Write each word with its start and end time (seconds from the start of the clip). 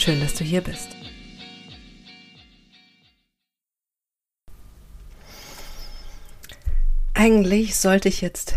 Schön, 0.00 0.20
dass 0.20 0.32
du 0.32 0.44
hier 0.44 0.62
bist. 0.62 0.96
Eigentlich 7.12 7.76
sollte 7.76 8.08
ich 8.08 8.22
jetzt 8.22 8.54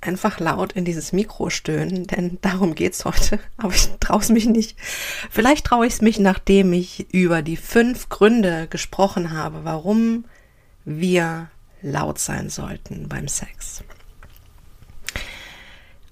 einfach 0.00 0.40
laut 0.40 0.72
in 0.72 0.84
dieses 0.84 1.12
Mikro 1.12 1.48
stöhnen, 1.48 2.08
denn 2.08 2.38
darum 2.40 2.74
geht's 2.74 3.04
heute. 3.04 3.38
Aber 3.56 3.72
ich 3.72 3.88
traue 4.00 4.18
es 4.18 4.30
mich 4.30 4.46
nicht. 4.46 4.76
Vielleicht 5.30 5.64
traue 5.64 5.86
ich 5.86 5.92
es 5.92 6.00
mich, 6.00 6.18
nachdem 6.18 6.72
ich 6.72 7.14
über 7.14 7.42
die 7.42 7.56
fünf 7.56 8.08
Gründe 8.08 8.66
gesprochen 8.66 9.30
habe, 9.30 9.60
warum 9.62 10.24
wir 10.84 11.52
laut 11.82 12.18
sein 12.18 12.50
sollten 12.50 13.08
beim 13.08 13.28
Sex. 13.28 13.84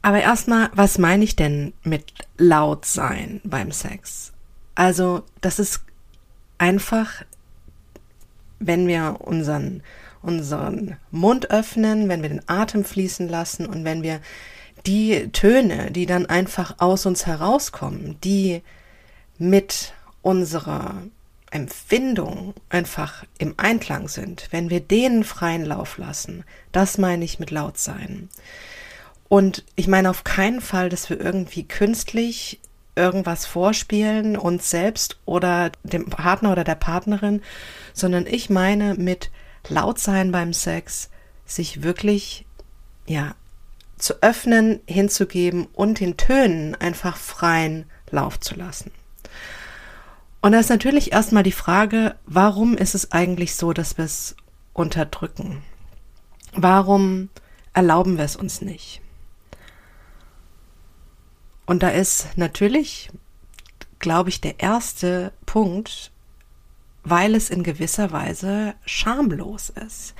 Aber 0.02 0.20
erstmal, 0.20 0.70
was 0.72 0.98
meine 0.98 1.24
ich 1.24 1.34
denn 1.34 1.72
mit 1.82 2.12
laut 2.38 2.84
sein 2.84 3.40
beim 3.42 3.72
Sex? 3.72 4.34
Also, 4.76 5.24
das 5.40 5.58
ist 5.58 5.80
einfach, 6.58 7.24
wenn 8.60 8.86
wir 8.86 9.16
unseren 9.20 9.82
unseren 10.26 10.96
Mund 11.12 11.50
öffnen, 11.50 12.08
wenn 12.08 12.20
wir 12.20 12.28
den 12.28 12.48
Atem 12.48 12.84
fließen 12.84 13.28
lassen 13.28 13.64
und 13.64 13.84
wenn 13.84 14.02
wir 14.02 14.20
die 14.84 15.30
Töne, 15.32 15.92
die 15.92 16.04
dann 16.04 16.26
einfach 16.26 16.76
aus 16.78 17.06
uns 17.06 17.26
herauskommen, 17.26 18.18
die 18.22 18.62
mit 19.38 19.94
unserer 20.22 21.02
Empfindung 21.50 22.54
einfach 22.68 23.24
im 23.38 23.54
Einklang 23.56 24.08
sind, 24.08 24.48
wenn 24.50 24.68
wir 24.68 24.80
denen 24.80 25.22
freien 25.22 25.64
Lauf 25.64 25.96
lassen, 25.96 26.44
das 26.72 26.98
meine 26.98 27.24
ich 27.24 27.38
mit 27.38 27.52
laut 27.52 27.78
sein. 27.78 28.28
Und 29.28 29.64
ich 29.76 29.86
meine 29.86 30.10
auf 30.10 30.24
keinen 30.24 30.60
Fall, 30.60 30.88
dass 30.88 31.08
wir 31.08 31.20
irgendwie 31.20 31.64
künstlich 31.64 32.60
irgendwas 32.96 33.46
vorspielen, 33.46 34.36
uns 34.36 34.70
selbst 34.70 35.18
oder 35.24 35.70
dem 35.84 36.06
Partner 36.06 36.52
oder 36.52 36.64
der 36.64 36.74
Partnerin, 36.74 37.42
sondern 37.92 38.26
ich 38.26 38.50
meine 38.50 38.94
mit 38.94 39.30
laut 39.68 39.98
sein 39.98 40.32
beim 40.32 40.52
Sex, 40.52 41.10
sich 41.44 41.82
wirklich, 41.82 42.46
ja, 43.06 43.34
zu 43.98 44.22
öffnen, 44.22 44.80
hinzugeben 44.86 45.66
und 45.72 46.00
den 46.00 46.16
Tönen 46.16 46.74
einfach 46.74 47.16
freien 47.16 47.86
Lauf 48.10 48.40
zu 48.40 48.54
lassen. 48.54 48.90
Und 50.42 50.52
da 50.52 50.60
ist 50.60 50.70
natürlich 50.70 51.12
erstmal 51.12 51.42
die 51.42 51.52
Frage, 51.52 52.14
warum 52.26 52.76
ist 52.76 52.94
es 52.94 53.12
eigentlich 53.12 53.56
so, 53.56 53.72
dass 53.72 53.98
wir 53.98 54.04
es 54.04 54.36
unterdrücken? 54.74 55.62
Warum 56.52 57.30
erlauben 57.72 58.16
wir 58.16 58.24
es 58.24 58.36
uns 58.36 58.60
nicht? 58.60 59.00
Und 61.66 61.82
da 61.82 61.88
ist 61.88 62.28
natürlich, 62.36 63.10
glaube 63.98 64.30
ich, 64.30 64.40
der 64.40 64.60
erste 64.60 65.32
Punkt, 65.44 66.12
weil 67.02 67.34
es 67.34 67.50
in 67.50 67.62
gewisser 67.62 68.12
Weise 68.12 68.74
schamlos 68.84 69.70
ist. 69.70 70.14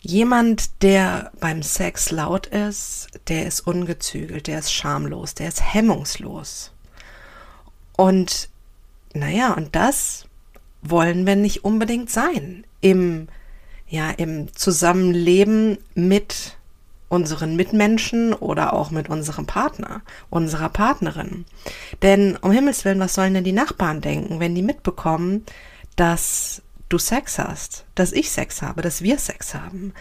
Jemand, 0.00 0.82
der 0.82 1.32
beim 1.40 1.62
Sex 1.62 2.10
laut 2.10 2.46
ist, 2.46 3.08
der 3.28 3.46
ist 3.46 3.60
ungezügelt, 3.60 4.46
der 4.46 4.60
ist 4.60 4.72
schamlos, 4.72 5.34
der 5.34 5.48
ist 5.48 5.74
hemmungslos. 5.74 6.72
Und 7.96 8.48
naja, 9.14 9.54
und 9.54 9.74
das 9.74 10.26
wollen 10.82 11.26
wir 11.26 11.36
nicht 11.36 11.64
unbedingt 11.64 12.10
sein 12.10 12.64
im, 12.80 13.28
ja, 13.88 14.10
im 14.10 14.54
Zusammenleben 14.54 15.78
mit 15.94 16.56
unseren 17.08 17.56
Mitmenschen 17.56 18.34
oder 18.34 18.72
auch 18.72 18.90
mit 18.90 19.08
unserem 19.08 19.46
Partner, 19.46 20.02
unserer 20.28 20.68
Partnerin. 20.68 21.44
Denn 22.02 22.36
um 22.36 22.50
Himmels 22.50 22.84
Willen, 22.84 23.00
was 23.00 23.14
sollen 23.14 23.34
denn 23.34 23.44
die 23.44 23.52
Nachbarn 23.52 24.00
denken, 24.00 24.40
wenn 24.40 24.54
die 24.54 24.62
mitbekommen, 24.62 25.44
dass 25.94 26.62
du 26.88 26.98
Sex 26.98 27.38
hast, 27.38 27.84
dass 27.94 28.12
ich 28.12 28.30
Sex 28.30 28.62
habe, 28.62 28.82
dass 28.82 29.02
wir 29.02 29.18
Sex 29.18 29.54
haben? 29.54 29.92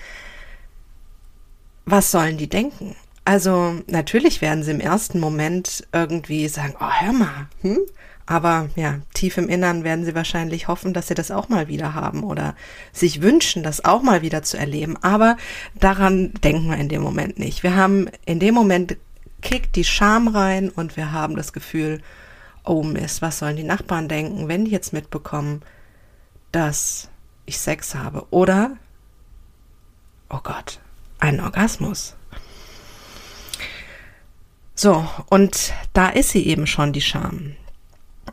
Was 1.86 2.12
sollen 2.12 2.38
die 2.38 2.50
denken? 2.50 2.96
Also 3.24 3.76
natürlich 3.88 4.42
werden 4.42 4.64
sie 4.64 4.72
im 4.72 4.80
ersten 4.80 5.20
Moment 5.20 5.88
irgendwie 5.92 6.48
sagen, 6.48 6.76
oh 6.80 6.92
hör 6.92 7.14
mal, 7.14 7.48
hm? 7.62 7.80
Aber 8.28 8.70
ja, 8.76 9.00
tief 9.14 9.38
im 9.38 9.50
Innern 9.50 9.84
werden 9.84 10.04
sie 10.04 10.16
wahrscheinlich 10.16 10.68
hoffen, 10.68 10.94
dass 10.94 11.08
sie 11.08 11.14
das 11.14 11.30
auch 11.30 11.48
mal 11.48 11.68
wieder 11.68 11.94
haben 11.94 12.24
oder 12.24 12.56
sich 12.92 13.22
wünschen, 13.22 13.62
das 13.62 13.86
auch 13.86 14.02
mal 14.02 14.24
wieder 14.24 14.42
zu 14.42 14.58
erleben. 14.58 14.98
Aber 15.04 15.38
daran 15.76 16.34
denken 16.44 16.70
wir 16.70 16.78
in 16.78 16.90
dem 16.90 17.04
Moment 17.04 17.38
nicht. 17.38 17.62
Wir 17.62 17.76
haben 17.76 18.10
in 18.26 18.40
dem 18.40 18.56
Moment 18.56 18.98
kickt 19.42 19.76
die 19.76 19.84
Scham 19.84 20.28
rein 20.28 20.70
und 20.70 20.98
wir 20.98 21.12
haben 21.12 21.36
das 21.36 21.54
Gefühl, 21.54 22.02
oh 22.64 22.82
Mist, 22.82 23.22
was 23.22 23.40
sollen 23.40 23.58
die 23.58 23.64
Nachbarn 23.64 24.08
denken, 24.08 24.48
wenn 24.48 24.66
die 24.66 24.72
jetzt 24.72 24.92
mitbekommen, 24.92 25.62
dass 26.52 27.10
ich 27.46 27.60
Sex 27.60 27.94
habe? 27.94 28.26
Oder, 28.32 28.72
oh 30.30 30.40
Gott, 30.42 30.80
ein 31.20 31.40
Orgasmus. 31.40 32.16
So, 34.74 35.08
und 35.30 35.74
da 35.94 36.10
ist 36.10 36.32
sie 36.32 36.48
eben 36.48 36.66
schon, 36.66 36.92
die 36.92 37.02
Scham. 37.02 37.56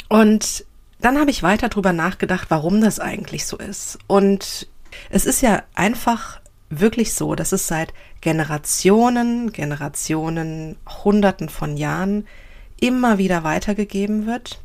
Und 0.08 0.64
dann 1.00 1.18
habe 1.18 1.30
ich 1.30 1.42
weiter 1.42 1.68
drüber 1.68 1.92
nachgedacht, 1.92 2.50
warum 2.50 2.80
das 2.80 3.00
eigentlich 3.00 3.46
so 3.46 3.56
ist. 3.58 3.98
Und 4.06 4.68
es 5.10 5.26
ist 5.26 5.40
ja 5.42 5.62
einfach 5.74 6.40
wirklich 6.70 7.14
so, 7.14 7.34
dass 7.34 7.52
es 7.52 7.66
seit 7.66 7.92
Generationen, 8.20 9.52
Generationen, 9.52 10.76
Hunderten 11.04 11.48
von 11.48 11.76
Jahren 11.76 12.26
immer 12.80 13.18
wieder 13.18 13.44
weitergegeben 13.44 14.26
wird, 14.26 14.60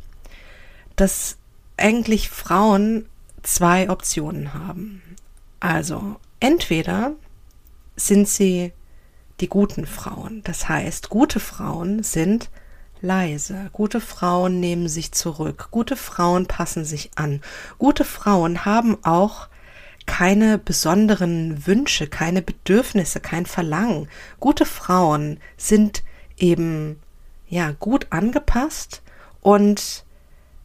dass 0.96 1.38
eigentlich 1.76 2.30
Frauen 2.30 3.08
zwei 3.44 3.90
Optionen 3.90 4.54
haben. 4.54 5.02
Also 5.59 6.18
entweder 6.40 7.14
sind 7.96 8.28
sie 8.28 8.74
die 9.40 9.48
guten 9.48 9.86
Frauen. 9.86 10.42
Das 10.44 10.68
heißt, 10.68 11.09
gute 11.09 11.40
Frauen 11.40 12.04
sind 12.04 12.50
leise. 13.07 13.69
Gute 13.72 14.01
Frauen 14.01 14.59
nehmen 14.59 14.90
sich 14.90 15.13
zurück. 15.13 15.69
Gute 15.72 15.95
Frauen 15.95 16.45
passen 16.45 16.85
sich 16.85 17.12
an. 17.16 17.41
Gute 17.78 18.03
Frauen 18.03 18.66
haben 18.66 18.97
auch 19.03 19.47
keine 20.06 20.57
besonderen 20.57 21.66
Wünsche, 21.66 22.07
keine 22.07 22.41
Bedürfnisse, 22.41 23.19
kein 23.19 23.46
Verlangen. 23.46 24.09
Gute 24.40 24.66
Frauen 24.66 25.40
sind 25.56 26.03
eben 26.38 27.00
ja 27.47 27.72
gut 27.72 28.07
angepasst 28.09 29.01
und 29.41 30.06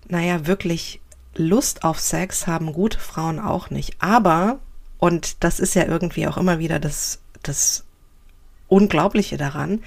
naja, 0.09 0.47
wirklich 0.47 1.01
Lust 1.35 1.85
auf 1.85 1.99
Sex 1.99 2.47
haben 2.47 2.73
gute 2.73 2.99
Frauen 2.99 3.39
auch 3.39 3.71
nicht. 3.71 3.97
Aber, 4.01 4.59
und 4.99 5.43
das 5.45 5.61
ist 5.61 5.75
ja 5.75 5.85
irgendwie 5.85 6.27
auch 6.27 6.37
immer 6.37 6.59
wieder 6.59 6.79
das, 6.79 7.21
das 7.43 7.85
Unglaubliche 8.69 9.37
daran, 9.37 9.83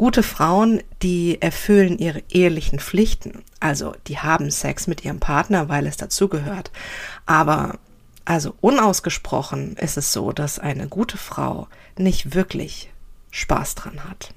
Gute 0.00 0.22
Frauen, 0.22 0.82
die 1.02 1.42
erfüllen 1.42 1.98
ihre 1.98 2.22
ehelichen 2.30 2.80
Pflichten. 2.80 3.44
Also 3.60 3.94
die 4.06 4.18
haben 4.18 4.50
Sex 4.50 4.86
mit 4.86 5.04
ihrem 5.04 5.20
Partner, 5.20 5.68
weil 5.68 5.86
es 5.86 5.98
dazugehört. 5.98 6.70
Aber 7.26 7.78
also 8.24 8.54
unausgesprochen 8.62 9.76
ist 9.76 9.98
es 9.98 10.14
so, 10.14 10.32
dass 10.32 10.58
eine 10.58 10.88
gute 10.88 11.18
Frau 11.18 11.68
nicht 11.98 12.34
wirklich 12.34 12.90
Spaß 13.30 13.74
dran 13.74 14.04
hat. 14.08 14.32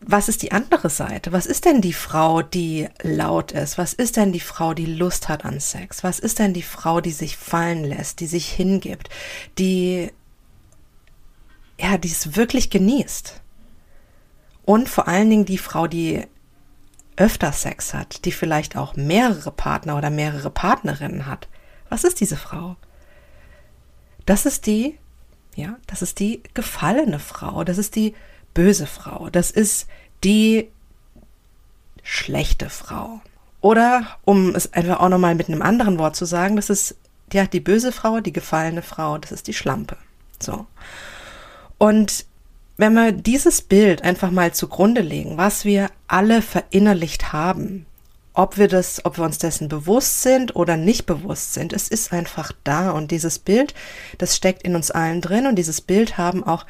Was 0.00 0.30
ist 0.30 0.40
die 0.40 0.52
andere 0.52 0.88
Seite? 0.88 1.32
Was 1.32 1.44
ist 1.44 1.66
denn 1.66 1.82
die 1.82 1.92
Frau, 1.92 2.40
die 2.40 2.88
laut 3.02 3.52
ist? 3.52 3.76
Was 3.76 3.92
ist 3.92 4.16
denn 4.16 4.32
die 4.32 4.40
Frau, 4.40 4.72
die 4.72 4.86
Lust 4.86 5.28
hat 5.28 5.44
an 5.44 5.60
Sex? 5.60 6.02
Was 6.02 6.18
ist 6.18 6.38
denn 6.38 6.54
die 6.54 6.62
Frau, 6.62 7.02
die 7.02 7.12
sich 7.12 7.36
fallen 7.36 7.84
lässt, 7.84 8.20
die 8.20 8.26
sich 8.26 8.48
hingibt, 8.50 9.10
die 9.58 10.10
ja, 11.78 11.98
die 11.98 12.08
es 12.08 12.36
wirklich 12.36 12.70
genießt? 12.70 13.42
Und 14.68 14.90
vor 14.90 15.08
allen 15.08 15.30
Dingen 15.30 15.46
die 15.46 15.56
Frau, 15.56 15.86
die 15.86 16.26
öfter 17.16 17.52
Sex 17.52 17.94
hat, 17.94 18.26
die 18.26 18.32
vielleicht 18.32 18.76
auch 18.76 18.96
mehrere 18.96 19.50
Partner 19.50 19.96
oder 19.96 20.10
mehrere 20.10 20.50
Partnerinnen 20.50 21.24
hat. 21.24 21.48
Was 21.88 22.04
ist 22.04 22.20
diese 22.20 22.36
Frau? 22.36 22.76
Das 24.26 24.44
ist 24.44 24.66
die, 24.66 24.98
ja, 25.54 25.78
das 25.86 26.02
ist 26.02 26.20
die 26.20 26.42
gefallene 26.52 27.18
Frau, 27.18 27.64
das 27.64 27.78
ist 27.78 27.96
die 27.96 28.14
böse 28.52 28.86
Frau, 28.86 29.30
das 29.30 29.50
ist 29.50 29.88
die 30.22 30.70
schlechte 32.02 32.68
Frau. 32.68 33.22
Oder, 33.62 34.18
um 34.26 34.54
es 34.54 34.74
einfach 34.74 35.00
auch 35.00 35.08
nochmal 35.08 35.34
mit 35.34 35.48
einem 35.48 35.62
anderen 35.62 35.98
Wort 35.98 36.14
zu 36.14 36.26
sagen, 36.26 36.56
das 36.56 36.68
ist 36.68 36.94
ja 37.32 37.46
die 37.46 37.60
böse 37.60 37.90
Frau, 37.90 38.20
die 38.20 38.34
gefallene 38.34 38.82
Frau, 38.82 39.16
das 39.16 39.32
ist 39.32 39.46
die 39.46 39.54
Schlampe. 39.54 39.96
So. 40.38 40.66
Und 41.78 42.27
wenn 42.78 42.94
wir 42.94 43.12
dieses 43.12 43.60
Bild 43.60 44.02
einfach 44.02 44.30
mal 44.30 44.54
zugrunde 44.54 45.02
legen, 45.02 45.36
was 45.36 45.64
wir 45.64 45.90
alle 46.06 46.40
verinnerlicht 46.40 47.32
haben, 47.32 47.86
ob 48.34 48.56
wir 48.56 48.68
das, 48.68 49.04
ob 49.04 49.18
wir 49.18 49.24
uns 49.24 49.38
dessen 49.38 49.68
bewusst 49.68 50.22
sind 50.22 50.54
oder 50.54 50.76
nicht 50.76 51.04
bewusst 51.04 51.54
sind, 51.54 51.72
es 51.72 51.88
ist 51.88 52.12
einfach 52.12 52.52
da 52.62 52.92
und 52.92 53.10
dieses 53.10 53.40
Bild, 53.40 53.74
das 54.18 54.36
steckt 54.36 54.62
in 54.62 54.76
uns 54.76 54.92
allen 54.92 55.20
drin 55.20 55.48
und 55.48 55.56
dieses 55.56 55.80
Bild 55.80 56.18
haben 56.18 56.44
auch 56.44 56.64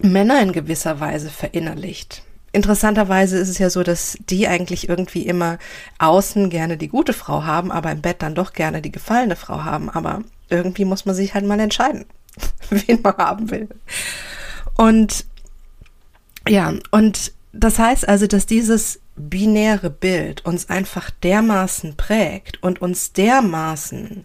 Männer 0.00 0.42
in 0.42 0.50
gewisser 0.50 0.98
Weise 0.98 1.30
verinnerlicht. 1.30 2.24
Interessanterweise 2.52 3.38
ist 3.38 3.48
es 3.48 3.58
ja 3.58 3.70
so, 3.70 3.84
dass 3.84 4.18
die 4.28 4.48
eigentlich 4.48 4.88
irgendwie 4.88 5.24
immer 5.24 5.58
außen 5.98 6.50
gerne 6.50 6.76
die 6.76 6.88
gute 6.88 7.12
Frau 7.12 7.44
haben, 7.44 7.70
aber 7.70 7.92
im 7.92 8.00
Bett 8.02 8.22
dann 8.22 8.34
doch 8.34 8.54
gerne 8.54 8.82
die 8.82 8.90
gefallene 8.90 9.36
Frau 9.36 9.62
haben. 9.62 9.88
Aber 9.88 10.22
irgendwie 10.48 10.84
muss 10.84 11.06
man 11.06 11.14
sich 11.14 11.32
halt 11.32 11.44
mal 11.44 11.60
entscheiden, 11.60 12.06
wen 12.70 13.02
man 13.02 13.16
haben 13.18 13.50
will. 13.52 13.68
Und 14.80 15.26
ja, 16.48 16.72
und 16.90 17.32
das 17.52 17.78
heißt 17.78 18.08
also, 18.08 18.26
dass 18.26 18.46
dieses 18.46 18.98
binäre 19.14 19.90
Bild 19.90 20.46
uns 20.46 20.70
einfach 20.70 21.10
dermaßen 21.10 21.96
prägt 21.98 22.62
und 22.62 22.80
uns 22.80 23.12
dermaßen 23.12 24.24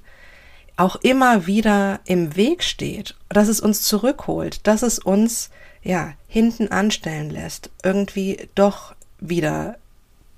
auch 0.77 0.95
immer 0.95 1.45
wieder 1.45 1.99
im 2.05 2.37
Weg 2.37 2.63
steht, 2.63 3.17
dass 3.27 3.49
es 3.49 3.59
uns 3.59 3.81
zurückholt, 3.81 4.65
dass 4.65 4.81
es 4.81 4.97
uns 4.97 5.49
ja 5.83 6.13
hinten 6.29 6.69
anstellen 6.69 7.29
lässt, 7.29 7.69
irgendwie 7.83 8.47
doch 8.55 8.95
wieder 9.19 9.77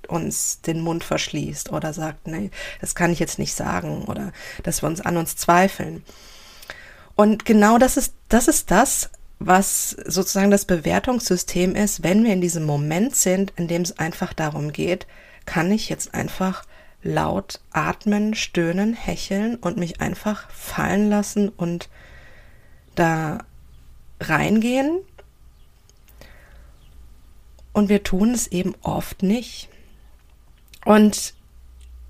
uns 0.07 0.61
den 0.61 0.81
Mund 0.81 1.03
verschließt 1.03 1.71
oder 1.71 1.93
sagt, 1.93 2.25
nee, 2.25 2.49
das 2.81 2.95
kann 2.95 3.11
ich 3.11 3.19
jetzt 3.19 3.37
nicht 3.37 3.53
sagen 3.53 4.05
oder 4.05 4.31
dass 4.63 4.81
wir 4.81 4.87
uns 4.87 4.99
an 4.99 5.15
uns 5.15 5.35
zweifeln. 5.35 6.03
Und 7.13 7.45
genau 7.45 7.77
das 7.77 7.97
ist, 7.97 8.15
das 8.29 8.47
ist 8.47 8.71
das, 8.71 9.11
was 9.39 9.91
sozusagen 10.05 10.51
das 10.51 10.65
Bewertungssystem 10.65 11.75
ist, 11.75 12.03
wenn 12.03 12.23
wir 12.23 12.33
in 12.33 12.41
diesem 12.41 12.65
Moment 12.65 13.15
sind, 13.15 13.53
in 13.55 13.67
dem 13.67 13.83
es 13.83 13.99
einfach 13.99 14.33
darum 14.33 14.71
geht, 14.71 15.05
kann 15.45 15.71
ich 15.71 15.89
jetzt 15.89 16.13
einfach 16.13 16.63
laut 17.03 17.59
atmen, 17.71 18.33
stöhnen, 18.33 18.93
hecheln 18.93 19.55
und 19.55 19.77
mich 19.77 20.01
einfach 20.01 20.49
fallen 20.49 21.09
lassen 21.09 21.49
und 21.49 21.89
da 22.95 23.39
reingehen 24.19 24.99
und 27.77 27.89
wir 27.89 28.03
tun 28.03 28.31
es 28.31 28.47
eben 28.47 28.73
oft 28.81 29.21
nicht. 29.21 29.69
Und 30.83 31.35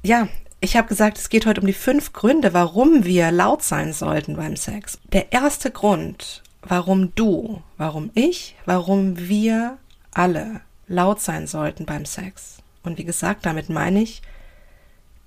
ja, 0.01 0.30
ich 0.62 0.77
habe 0.77 0.88
gesagt, 0.88 1.18
es 1.18 1.27
geht 1.27 1.45
heute 1.45 1.59
um 1.59 1.68
die 1.68 1.73
fünf 1.73 2.13
Gründe, 2.13 2.53
warum 2.53 3.03
wir 3.03 3.31
laut 3.31 3.63
sein 3.63 3.91
sollten 3.91 4.38
beim 4.38 4.56
Sex. 4.56 4.97
Der 5.12 5.33
erste 5.33 5.69
Grund, 5.69 6.41
warum 6.62 7.13
du, 7.15 7.62
warum 7.77 8.12
ich, 8.13 8.56
warum 8.65 9.18
wir 9.18 9.77
alle 10.12 10.62
laut 10.88 11.21
sein 11.21 11.48
sollten 11.48 11.86
beim 11.86 12.06
Sex. 12.06 12.57
Und 12.83 12.98
wie 12.98 13.04
gesagt, 13.04 13.45
damit 13.45 13.69
meine 13.69 14.01
ich, 14.01 14.21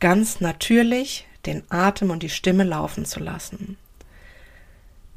ganz 0.00 0.40
natürlich 0.40 1.26
den 1.46 1.62
Atem 1.70 2.10
und 2.10 2.22
die 2.22 2.30
Stimme 2.30 2.64
laufen 2.64 3.04
zu 3.04 3.20
lassen, 3.20 3.76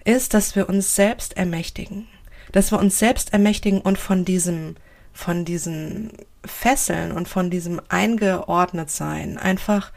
ist, 0.04 0.34
dass 0.34 0.56
wir 0.56 0.70
uns 0.70 0.96
selbst 0.96 1.38
ermächtigen, 1.38 2.08
dass 2.52 2.72
wir 2.72 2.80
uns 2.80 3.00
selbst 3.00 3.34
ermächtigen 3.34 3.82
und 3.82 3.98
von 3.98 4.26
diesem 4.26 4.76
von 5.14 5.46
diesen 5.46 6.12
Fesseln 6.44 7.12
und 7.12 7.30
von 7.30 7.50
diesem 7.50 7.80
eingeordnet 7.88 8.90
sein 8.90 9.38
einfach 9.38 9.92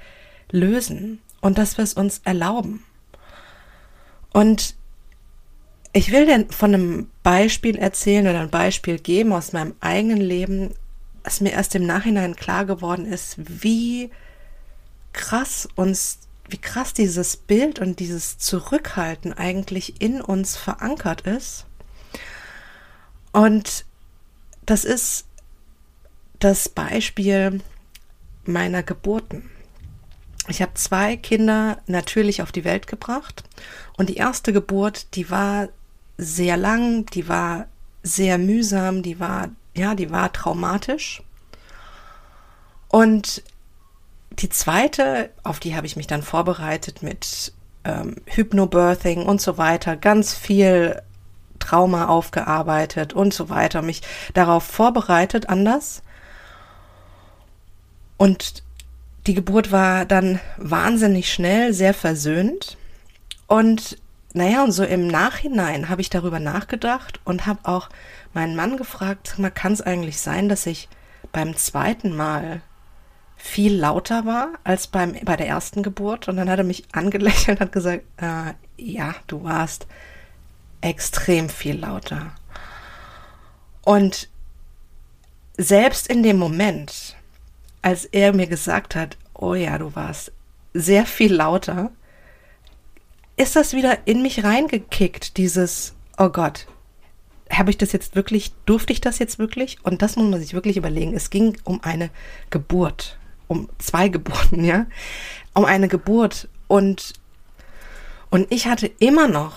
lösen 0.50 1.20
und 1.40 1.58
dass 1.58 1.78
wir 1.78 1.84
es 1.84 1.94
uns 1.94 2.20
erlauben. 2.24 2.84
Und 4.32 4.75
ich 5.96 6.12
will 6.12 6.26
dir 6.26 6.44
von 6.50 6.74
einem 6.74 7.10
Beispiel 7.22 7.76
erzählen 7.78 8.26
oder 8.26 8.40
ein 8.40 8.50
Beispiel 8.50 8.98
geben 8.98 9.32
aus 9.32 9.54
meinem 9.54 9.74
eigenen 9.80 10.20
Leben, 10.20 10.74
dass 11.22 11.40
mir 11.40 11.52
erst 11.52 11.74
im 11.74 11.86
Nachhinein 11.86 12.36
klar 12.36 12.66
geworden 12.66 13.06
ist, 13.06 13.36
wie 13.62 14.10
krass 15.14 15.66
uns, 15.74 16.18
wie 16.50 16.58
krass 16.58 16.92
dieses 16.92 17.38
Bild 17.38 17.78
und 17.78 17.98
dieses 17.98 18.36
Zurückhalten 18.36 19.32
eigentlich 19.32 20.02
in 20.02 20.20
uns 20.20 20.54
verankert 20.54 21.22
ist. 21.22 21.64
Und 23.32 23.86
das 24.66 24.84
ist 24.84 25.24
das 26.40 26.68
Beispiel 26.68 27.62
meiner 28.44 28.82
Geburten. 28.82 29.48
Ich 30.48 30.60
habe 30.60 30.74
zwei 30.74 31.16
Kinder 31.16 31.78
natürlich 31.86 32.42
auf 32.42 32.52
die 32.52 32.64
Welt 32.64 32.86
gebracht 32.86 33.44
und 33.96 34.10
die 34.10 34.16
erste 34.16 34.52
Geburt, 34.52 35.14
die 35.16 35.30
war 35.30 35.70
sehr 36.16 36.56
lang, 36.56 37.06
die 37.06 37.28
war 37.28 37.66
sehr 38.02 38.38
mühsam, 38.38 39.02
die 39.02 39.20
war 39.20 39.50
ja, 39.74 39.94
die 39.94 40.10
war 40.10 40.32
traumatisch. 40.32 41.22
Und 42.88 43.42
die 44.30 44.48
zweite, 44.48 45.30
auf 45.42 45.60
die 45.60 45.76
habe 45.76 45.86
ich 45.86 45.96
mich 45.96 46.06
dann 46.06 46.22
vorbereitet 46.22 47.02
mit 47.02 47.52
ähm, 47.84 48.16
Hypnobirthing 48.26 49.24
und 49.24 49.40
so 49.40 49.58
weiter, 49.58 49.96
ganz 49.96 50.34
viel 50.34 51.02
Trauma 51.58 52.06
aufgearbeitet 52.06 53.12
und 53.12 53.32
so 53.32 53.48
weiter, 53.48 53.82
mich 53.82 54.02
darauf 54.34 54.64
vorbereitet 54.64 55.48
anders. 55.48 56.02
Und 58.16 58.62
die 59.26 59.34
Geburt 59.34 59.72
war 59.72 60.04
dann 60.04 60.40
wahnsinnig 60.56 61.32
schnell, 61.32 61.72
sehr 61.72 61.94
versöhnt. 61.94 62.76
Und 63.46 63.98
naja, 64.36 64.62
und 64.62 64.72
so 64.72 64.84
im 64.84 65.06
Nachhinein 65.06 65.88
habe 65.88 66.02
ich 66.02 66.10
darüber 66.10 66.38
nachgedacht 66.40 67.20
und 67.24 67.46
habe 67.46 67.60
auch 67.62 67.88
meinen 68.34 68.54
Mann 68.54 68.76
gefragt, 68.76 69.38
mal 69.38 69.50
kann 69.50 69.72
es 69.72 69.80
eigentlich 69.80 70.20
sein, 70.20 70.50
dass 70.50 70.66
ich 70.66 70.90
beim 71.32 71.56
zweiten 71.56 72.14
Mal 72.14 72.60
viel 73.38 73.74
lauter 73.74 74.26
war 74.26 74.50
als 74.62 74.88
beim, 74.88 75.14
bei 75.24 75.36
der 75.36 75.48
ersten 75.48 75.82
Geburt? 75.82 76.28
Und 76.28 76.36
dann 76.36 76.50
hat 76.50 76.58
er 76.58 76.66
mich 76.66 76.84
angelächelt 76.92 77.60
und 77.60 77.64
hat 77.64 77.72
gesagt, 77.72 78.04
äh, 78.18 78.52
ja, 78.76 79.14
du 79.26 79.42
warst 79.42 79.86
extrem 80.82 81.48
viel 81.48 81.80
lauter. 81.80 82.32
Und 83.86 84.28
selbst 85.56 86.08
in 86.08 86.22
dem 86.22 86.36
Moment, 86.36 87.16
als 87.80 88.04
er 88.04 88.34
mir 88.34 88.48
gesagt 88.48 88.96
hat, 88.96 89.16
oh 89.32 89.54
ja, 89.54 89.78
du 89.78 89.94
warst 89.94 90.30
sehr 90.74 91.06
viel 91.06 91.32
lauter, 91.32 91.90
ist 93.36 93.56
das 93.56 93.72
wieder 93.72 94.06
in 94.06 94.22
mich 94.22 94.44
reingekickt, 94.44 95.36
dieses, 95.36 95.94
oh 96.18 96.28
Gott, 96.28 96.66
habe 97.50 97.70
ich 97.70 97.78
das 97.78 97.92
jetzt 97.92 98.16
wirklich, 98.16 98.52
durfte 98.64 98.92
ich 98.92 99.00
das 99.00 99.18
jetzt 99.18 99.38
wirklich? 99.38 99.78
Und 99.82 100.02
das 100.02 100.16
muss 100.16 100.28
man 100.30 100.40
sich 100.40 100.54
wirklich 100.54 100.76
überlegen. 100.76 101.14
Es 101.14 101.30
ging 101.30 101.56
um 101.64 101.82
eine 101.82 102.10
Geburt, 102.50 103.18
um 103.46 103.68
zwei 103.78 104.08
Geburten, 104.10 104.64
ja, 104.64 104.86
um 105.54 105.64
eine 105.64 105.88
Geburt 105.88 106.48
und 106.68 107.14
und 108.28 108.50
ich 108.50 108.66
hatte 108.66 108.88
immer 108.98 109.28
noch 109.28 109.54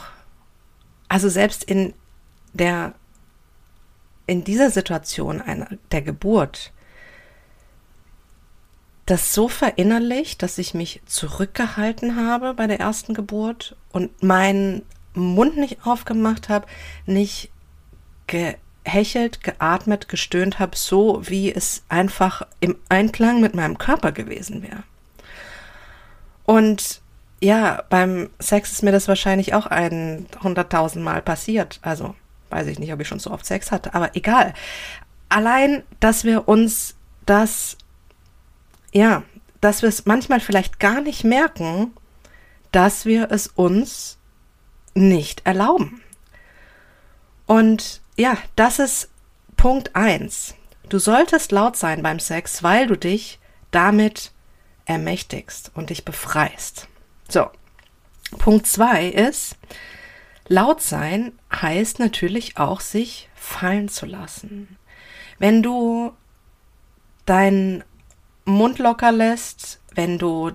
also 1.10 1.28
selbst 1.28 1.64
in 1.64 1.94
der, 2.54 2.94
in 4.28 4.44
dieser 4.44 4.70
Situation 4.70 5.42
einer, 5.42 5.68
der 5.92 6.04
Geburt, 6.04 6.72
das 9.10 9.34
so 9.34 9.48
verinnerlicht, 9.48 10.44
dass 10.44 10.58
ich 10.58 10.74
mich 10.74 11.02
zurückgehalten 11.06 12.16
habe 12.16 12.54
bei 12.54 12.68
der 12.68 12.80
ersten 12.80 13.14
Geburt 13.14 13.76
und 13.92 14.22
meinen 14.22 14.84
Mund 15.14 15.58
nicht 15.58 15.86
aufgemacht 15.86 16.50
habe, 16.50 16.68
nicht 17.06 17.52
gehechelt, 18.28 19.44
geatmet, 19.44 20.08
gestöhnt 20.08 20.60
habe, 20.60 20.78
so 20.78 21.22
wie 21.28 21.52
es 21.54 21.84
einfach 21.90 22.46
im 22.60 22.76
Einklang 22.90 23.42
mit 23.42 23.56
meinem 23.56 23.78
Körper 23.78 24.12
gewesen 24.12 24.62
wäre. 24.62 24.84
Und 26.46 27.02
ja, 27.42 27.84
beim 27.90 28.30
Sex 28.40 28.74
ist 28.74 28.84
mir 28.84 28.92
das 28.92 29.08
wahrscheinlich 29.08 29.54
auch 29.54 29.66
ein 29.66 30.28
Mal 30.96 31.22
passiert. 31.22 31.80
Also 31.82 32.16
weiß 32.50 32.68
ich 32.68 32.80
nicht, 32.80 32.92
ob 32.94 33.00
ich 33.00 33.08
schon 33.08 33.20
so 33.20 33.32
oft 33.32 33.46
Sex 33.46 33.72
hatte, 33.72 33.94
aber 33.94 34.16
egal. 34.16 34.54
Allein, 35.30 35.84
dass 36.00 36.24
wir 36.24 36.48
uns 36.48 36.96
das, 37.26 37.78
ja, 38.92 39.24
dass 39.62 39.82
wir 39.82 39.90
es 39.90 40.06
manchmal 40.06 40.40
vielleicht 40.40 40.80
gar 40.80 41.02
nicht 41.02 41.24
merken, 41.24 41.94
dass 42.72 43.06
wir 43.06 43.32
es 43.32 43.48
uns 43.48 44.18
nicht 44.94 45.46
erlauben. 45.46 46.02
Und 47.46 48.02
ja, 48.16 48.38
das 48.56 48.80
ist 48.80 49.10
Punkt 49.58 49.96
eins. 49.96 50.56
Du 50.88 51.00
solltest 51.00 51.52
laut 51.52 51.76
sein 51.76 52.02
beim 52.04 52.20
Sex, 52.20 52.64
weil 52.64 52.88
du 52.88 52.98
dich 52.98 53.40
damit 53.72 54.32
ermächtigst 54.86 55.72
und 55.76 55.90
dich 55.90 56.06
befreist. 56.06 56.88
So, 57.28 57.50
Punkt 58.38 58.68
zwei 58.68 59.08
ist, 59.08 59.56
laut 60.48 60.82
sein 60.82 61.34
heißt 61.52 62.00
natürlich 62.00 62.58
auch, 62.58 62.82
sich 62.82 63.30
fallen 63.36 63.90
zu 63.90 64.06
lassen. 64.06 64.78
Wenn 65.38 65.64
du 65.64 66.14
deinen 67.26 67.84
Mund 68.52 68.80
locker 68.80 69.12
lässt, 69.12 69.80
wenn 69.96 70.18
du 70.18 70.52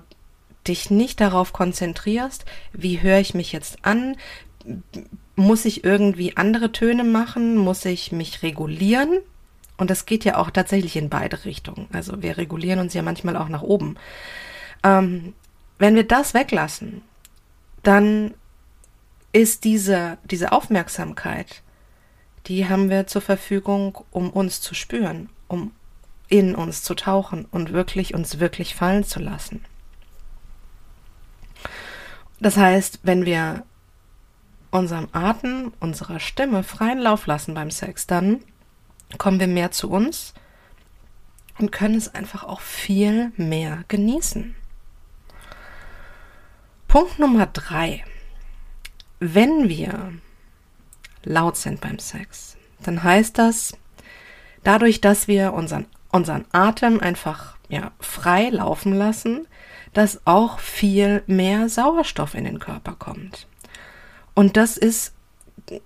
dich 0.67 0.91
nicht 0.91 1.21
darauf 1.21 1.53
konzentrierst, 1.53 2.45
wie 2.73 3.03
höre 3.03 3.19
ich 3.19 3.35
mich 3.35 3.53
jetzt 3.53 3.79
an, 3.85 4.17
muss 5.37 5.65
ich 5.65 5.85
irgendwie 5.85 6.37
andere 6.37 6.73
Töne 6.73 7.05
machen, 7.05 7.57
muss 7.57 7.85
ich 7.85 8.13
mich 8.13 8.43
regulieren, 8.43 9.21
und 9.77 9.91
das 9.91 10.07
geht 10.07 10.25
ja 10.25 10.37
auch 10.37 10.51
tatsächlich 10.51 10.97
in 10.97 11.09
beide 11.09 11.45
Richtungen. 11.45 11.89
Also 11.93 12.23
wir 12.23 12.37
regulieren 12.37 12.79
uns 12.79 12.95
ja 12.95 13.03
manchmal 13.03 13.37
auch 13.37 13.49
nach 13.49 13.63
oben. 13.63 13.97
Ähm, 14.85 15.35
wenn 15.79 15.97
wir 15.97 16.07
das 16.07 16.35
weglassen, 16.35 17.03
dann 17.83 18.35
ist 19.33 19.65
diese, 19.65 20.19
diese 20.25 20.53
Aufmerksamkeit, 20.53 21.63
die 22.47 22.69
haben 22.69 22.89
wir 22.89 23.07
zur 23.07 23.23
Verfügung, 23.23 23.99
um 24.11 24.31
uns 24.31 24.61
zu 24.61 24.75
spüren, 24.75 25.29
um 25.49 25.73
in 26.35 26.57
uns 26.57 26.83
zu 26.83 26.97
tauchen 26.97 27.45
und 27.45 27.73
wirklich 27.73 28.13
uns 28.13 28.41
wirklich 28.41 28.75
fallen 28.75 29.05
zu 29.05 29.21
lassen. 29.21 29.65
Das 32.41 32.57
heißt, 32.57 32.99
wenn 33.05 33.25
wir 33.25 33.63
unserem 34.73 35.07
Atem, 35.13 35.73
unserer 35.79 36.19
Stimme 36.19 36.65
freien 36.65 36.99
Lauf 36.99 37.29
lassen 37.29 37.55
beim 37.55 37.71
Sex, 37.71 38.09
dann 38.09 38.41
kommen 39.17 39.39
wir 39.39 39.47
mehr 39.47 39.71
zu 39.71 39.89
uns 39.89 40.35
und 41.61 41.71
können 41.71 41.95
es 41.95 42.13
einfach 42.13 42.43
auch 42.43 42.61
viel 42.61 43.31
mehr 43.37 43.85
genießen. 43.87 44.57
Punkt 46.89 47.21
Nummer 47.21 47.47
drei. 47.47 48.03
Wenn 49.21 49.69
wir 49.69 50.15
laut 51.23 51.57
sind 51.57 51.81
beim 51.81 52.01
Sex, 52.01 52.57
dann 52.81 53.05
heißt 53.05 53.39
das, 53.39 53.77
dadurch, 54.65 55.01
dass 55.01 55.29
wir 55.29 55.53
unseren, 55.53 55.87
unseren 56.15 56.45
Atem 56.53 57.01
einfach 57.01 57.57
ja, 57.69 57.91
frei 57.99 58.49
laufen 58.49 58.95
lassen, 58.95 59.49
dass 59.95 60.21
auch 60.27 60.61
viel 60.61 61.25
mehr 61.27 61.69
Sauerstoff 61.69 62.35
in 62.35 62.45
den 62.45 62.61
Körper 62.61 62.95
kommt. 62.97 63.49
Und 64.33 64.57
das 64.57 64.77
ist 64.77 65.13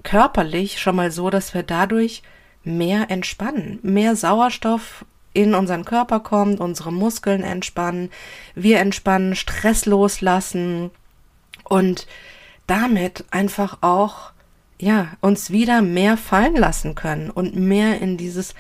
körperlich 0.03 0.81
schon 0.81 0.97
mal 0.97 1.11
so, 1.11 1.31
dass 1.31 1.55
wir 1.55 1.63
dadurch 1.63 2.23
mehr 2.63 3.11
entspannen, 3.11 3.79
mehr 3.83 4.17
Sauerstoff 4.17 5.07
in 5.33 5.55
unseren 5.55 5.87
Körper 5.87 6.21
kommt, 6.21 6.61
unsere 6.61 6.93
Muskeln 6.93 7.43
entspannen, 7.43 8.11
wir 8.55 8.81
entspannen, 8.81 9.35
Stress 9.35 9.87
loslassen 9.87 10.91
und 11.65 12.07
damit 12.67 13.25
einfach 13.31 13.79
auch 13.81 14.33
ja, 14.81 15.09
uns 15.21 15.51
wieder 15.51 15.83
mehr 15.83 16.17
fallen 16.17 16.55
lassen 16.55 16.95
können 16.95 17.31
und 17.31 17.57
mehr 17.57 18.01
in 18.01 18.17
dieses 18.17 18.55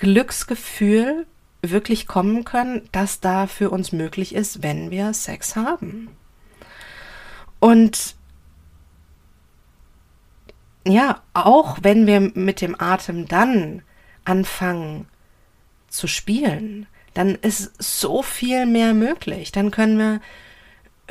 Glücksgefühl 0.00 1.26
wirklich 1.62 2.06
kommen 2.06 2.44
können, 2.44 2.88
das 2.90 3.20
da 3.20 3.46
für 3.46 3.70
uns 3.70 3.92
möglich 3.92 4.34
ist, 4.34 4.62
wenn 4.62 4.90
wir 4.90 5.12
Sex 5.12 5.56
haben. 5.56 6.08
Und 7.60 8.16
ja, 10.86 11.20
auch 11.34 11.78
wenn 11.82 12.06
wir 12.06 12.20
mit 12.20 12.62
dem 12.62 12.80
Atem 12.80 13.28
dann 13.28 13.82
anfangen 14.24 15.06
zu 15.88 16.06
spielen, 16.06 16.86
dann 17.12 17.34
ist 17.34 17.72
so 17.78 18.22
viel 18.22 18.64
mehr 18.64 18.94
möglich. 18.94 19.52
Dann 19.52 19.70
können 19.70 19.98
wir 19.98 20.20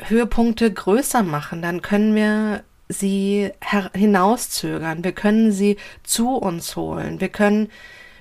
Höhepunkte 0.08 0.72
größer 0.72 1.22
machen, 1.22 1.62
dann 1.62 1.82
können 1.82 2.14
wir 2.14 2.64
sie 2.88 3.52
hinauszögern, 3.94 5.04
wir 5.04 5.12
können 5.12 5.52
sie 5.52 5.76
zu 6.02 6.34
uns 6.34 6.74
holen, 6.74 7.20
wir 7.20 7.28
können 7.28 7.68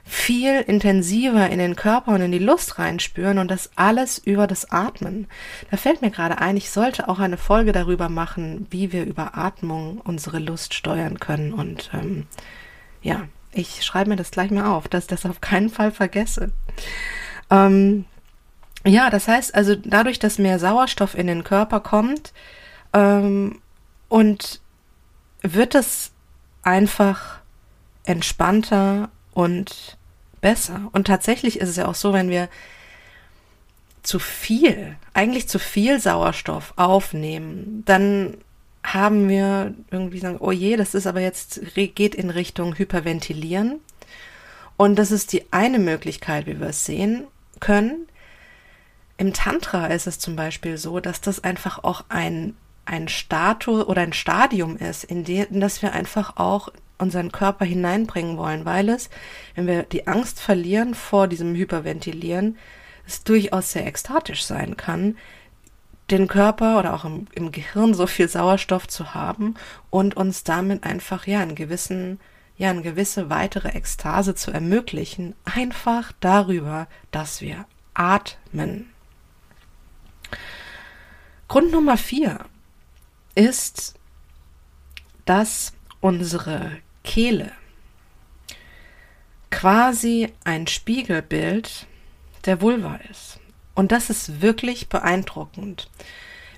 viel 0.10 0.62
intensiver 0.62 1.50
in 1.50 1.60
den 1.60 1.76
Körper 1.76 2.14
und 2.14 2.22
in 2.22 2.32
die 2.32 2.40
Lust 2.40 2.80
reinspüren 2.80 3.38
und 3.38 3.50
das 3.52 3.70
alles 3.76 4.18
über 4.18 4.48
das 4.48 4.72
Atmen. 4.72 5.28
Da 5.70 5.78
fällt 5.78 6.02
mir 6.02 6.10
gerade 6.10 6.40
ein, 6.40 6.58
ich 6.58 6.72
sollte 6.72 7.08
auch 7.08 7.20
eine 7.20 7.38
Folge 7.38 7.72
darüber 7.72 8.10
machen, 8.10 8.66
wie 8.72 8.92
wir 8.92 9.06
über 9.06 9.38
Atmung 9.38 10.02
unsere 10.04 10.40
Lust 10.40 10.74
steuern 10.74 11.20
können. 11.20 11.54
Und 11.54 11.92
ähm, 11.94 12.26
ja, 13.04 13.28
ich 13.52 13.86
schreibe 13.86 14.10
mir 14.10 14.16
das 14.16 14.32
gleich 14.32 14.50
mal 14.50 14.66
auf, 14.66 14.88
dass 14.88 15.04
ich 15.04 15.10
das 15.10 15.28
auf 15.28 15.42
keinen 15.42 15.70
Fall 15.70 15.92
vergesse. 15.92 16.52
Ähm, 17.52 18.06
ja, 18.84 19.12
das 19.12 19.28
heißt 19.28 19.54
also, 19.54 19.76
dadurch, 19.76 20.18
dass 20.18 20.40
mehr 20.40 20.58
Sauerstoff 20.58 21.16
in 21.16 21.28
den 21.28 21.44
Körper 21.44 21.82
kommt 21.82 22.34
ähm, 22.94 23.62
und 24.08 24.60
wird 25.44 25.76
es 25.76 26.14
einfach 26.64 27.42
entspannter 28.06 29.10
und 29.34 29.99
besser. 30.42 30.90
Und 30.92 31.08
tatsächlich 31.08 31.60
ist 31.60 31.70
es 31.70 31.76
ja 31.76 31.88
auch 31.88 31.96
so, 31.96 32.14
wenn 32.14 32.30
wir 32.30 32.50
zu 34.04 34.20
viel, 34.20 34.96
eigentlich 35.14 35.48
zu 35.48 35.60
viel 35.60 36.00
Sauerstoff 36.00 36.74
aufnehmen, 36.78 37.84
dann 37.86 38.38
haben 38.84 39.28
wir 39.28 39.74
irgendwie 39.92 40.20
sagen, 40.20 40.38
oh 40.40 40.52
je, 40.52 40.78
das 40.78 40.96
ist 40.96 41.06
aber 41.06 41.20
jetzt, 41.20 41.62
geht 41.76 42.16
in 42.16 42.30
Richtung 42.30 42.78
Hyperventilieren. 42.78 43.80
Und 44.78 44.96
das 44.96 45.12
ist 45.12 45.34
die 45.34 45.52
eine 45.52 45.80
Möglichkeit, 45.80 46.46
wie 46.48 46.60
wir 46.60 46.68
es 46.68 46.86
sehen 46.86 47.26
können. 47.60 48.08
Im 49.18 49.34
Tantra 49.34 49.88
ist 49.88 50.08
es 50.08 50.18
zum 50.18 50.38
Beispiel 50.38 50.78
so, 50.78 51.02
dass 51.02 51.20
das 51.20 51.44
einfach 51.44 51.84
auch 51.84 52.06
ein, 52.08 52.56
ein 52.86 53.10
Status 53.10 53.86
oder 53.86 54.02
ein 54.02 54.14
Stadium 54.14 54.78
ist, 54.78 55.04
in 55.04 55.26
dem, 55.26 55.60
dass 55.60 55.82
wir 55.82 55.92
einfach 55.92 56.38
auch 56.38 56.70
unseren 57.00 57.32
Körper 57.32 57.66
hineinbringen 57.66 58.38
wollen, 58.38 58.66
weil 58.66 58.90
es, 58.90 59.10
wenn 59.56 59.68
wir 59.68 59.84
die 59.84 60.08
Angst 60.08 60.40
verlieren 60.40 60.94
vor 60.94 61.28
diesem 61.28 61.56
Hyperventilieren, 61.56 62.58
es 63.08 63.24
durchaus 63.24 63.72
sehr 63.72 63.88
ekstatisch 63.88 64.46
sein 64.46 64.78
kann, 64.78 65.18
den 66.12 66.28
Körper 66.28 66.80
oder 66.80 66.94
auch 66.94 67.06
im, 67.06 67.28
im 67.34 67.52
Gehirn 67.52 67.94
so 67.94 68.08
viel 68.08 68.28
Sauerstoff 68.28 68.88
zu 68.88 69.14
haben 69.14 69.56
und 69.90 70.16
uns 70.18 70.44
damit 70.44 70.84
einfach 70.84 71.26
ja 71.26 71.42
einen 71.42 71.56
gewissen 71.56 72.20
ja 72.60 72.70
eine 72.70 72.82
gewisse 72.82 73.30
weitere 73.30 73.70
Ekstase 73.70 74.36
zu 74.36 74.52
ermöglichen, 74.52 75.34
einfach 75.46 76.12
darüber, 76.20 76.88
dass 77.10 77.40
wir 77.40 77.66
atmen. 77.94 78.94
Grund 81.48 81.72
Nummer 81.72 81.96
vier 81.96 82.40
ist, 83.34 83.96
dass 85.26 85.74
unsere 86.02 86.78
Kehle 87.10 87.52
quasi 89.50 90.32
ein 90.44 90.68
Spiegelbild 90.68 91.88
der 92.46 92.62
Vulva 92.62 93.00
ist. 93.10 93.40
Und 93.74 93.92
das 93.92 94.12
ist 94.12 94.42
wirklich 94.42 94.90
beeindruckend. 94.90 95.90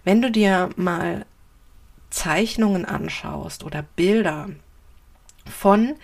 Wenn 0.03 0.21
du 0.21 0.29
dir 0.29 0.69
mal 0.75 1.25
Zeichnungen 2.09 2.83
anschaust 2.83 3.63
oder 3.63 3.81
Bilder 3.95 4.49
von 5.49 5.95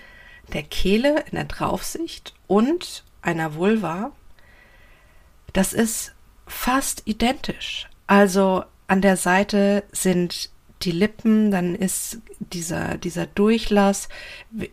der 0.53 0.63
Kehle 0.63 1.25
in 1.29 1.35
der 1.35 1.43
Draufsicht 1.43 2.33
und 2.47 3.03
einer 3.21 3.55
Vulva, 3.55 4.11
das 5.51 5.73
ist 5.73 6.15
fast 6.45 7.03
identisch. 7.05 7.89
Also 8.05 8.63
an 8.87 9.01
der 9.01 9.17
Seite 9.17 9.83
sind 9.91 10.49
die 10.83 10.91
Lippen, 10.91 11.51
dann 11.51 11.75
ist 11.75 12.19
dieser, 12.39 12.97
dieser 12.97 13.25
Durchlass, 13.25 14.09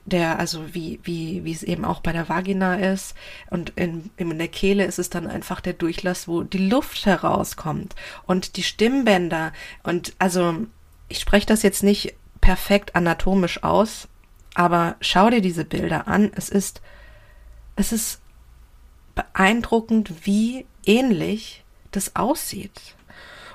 der, 0.04 0.38
also 0.38 0.74
wie, 0.74 1.00
wie, 1.02 1.44
wie 1.44 1.52
es 1.52 1.62
eben 1.62 1.84
auch 1.84 2.00
bei 2.00 2.12
der 2.12 2.28
Vagina 2.28 2.76
ist. 2.76 3.14
Und 3.50 3.70
in, 3.76 4.10
in 4.16 4.38
der 4.38 4.48
Kehle 4.48 4.84
ist 4.84 4.98
es 4.98 5.10
dann 5.10 5.26
einfach 5.26 5.60
der 5.60 5.72
Durchlass, 5.72 6.28
wo 6.28 6.42
die 6.42 6.68
Luft 6.68 7.06
herauskommt. 7.06 7.94
Und 8.26 8.56
die 8.56 8.62
Stimmbänder. 8.62 9.52
Und 9.82 10.14
also, 10.18 10.66
ich 11.08 11.20
spreche 11.20 11.46
das 11.46 11.62
jetzt 11.62 11.82
nicht 11.82 12.14
perfekt 12.40 12.94
anatomisch 12.94 13.62
aus, 13.62 14.08
aber 14.54 14.96
schau 15.00 15.30
dir 15.30 15.40
diese 15.40 15.64
Bilder 15.64 16.06
an. 16.06 16.30
Es 16.34 16.50
ist, 16.50 16.82
es 17.76 17.92
ist 17.92 18.20
beeindruckend, 19.14 20.26
wie 20.26 20.66
ähnlich 20.84 21.64
das 21.92 22.14
aussieht. 22.14 22.94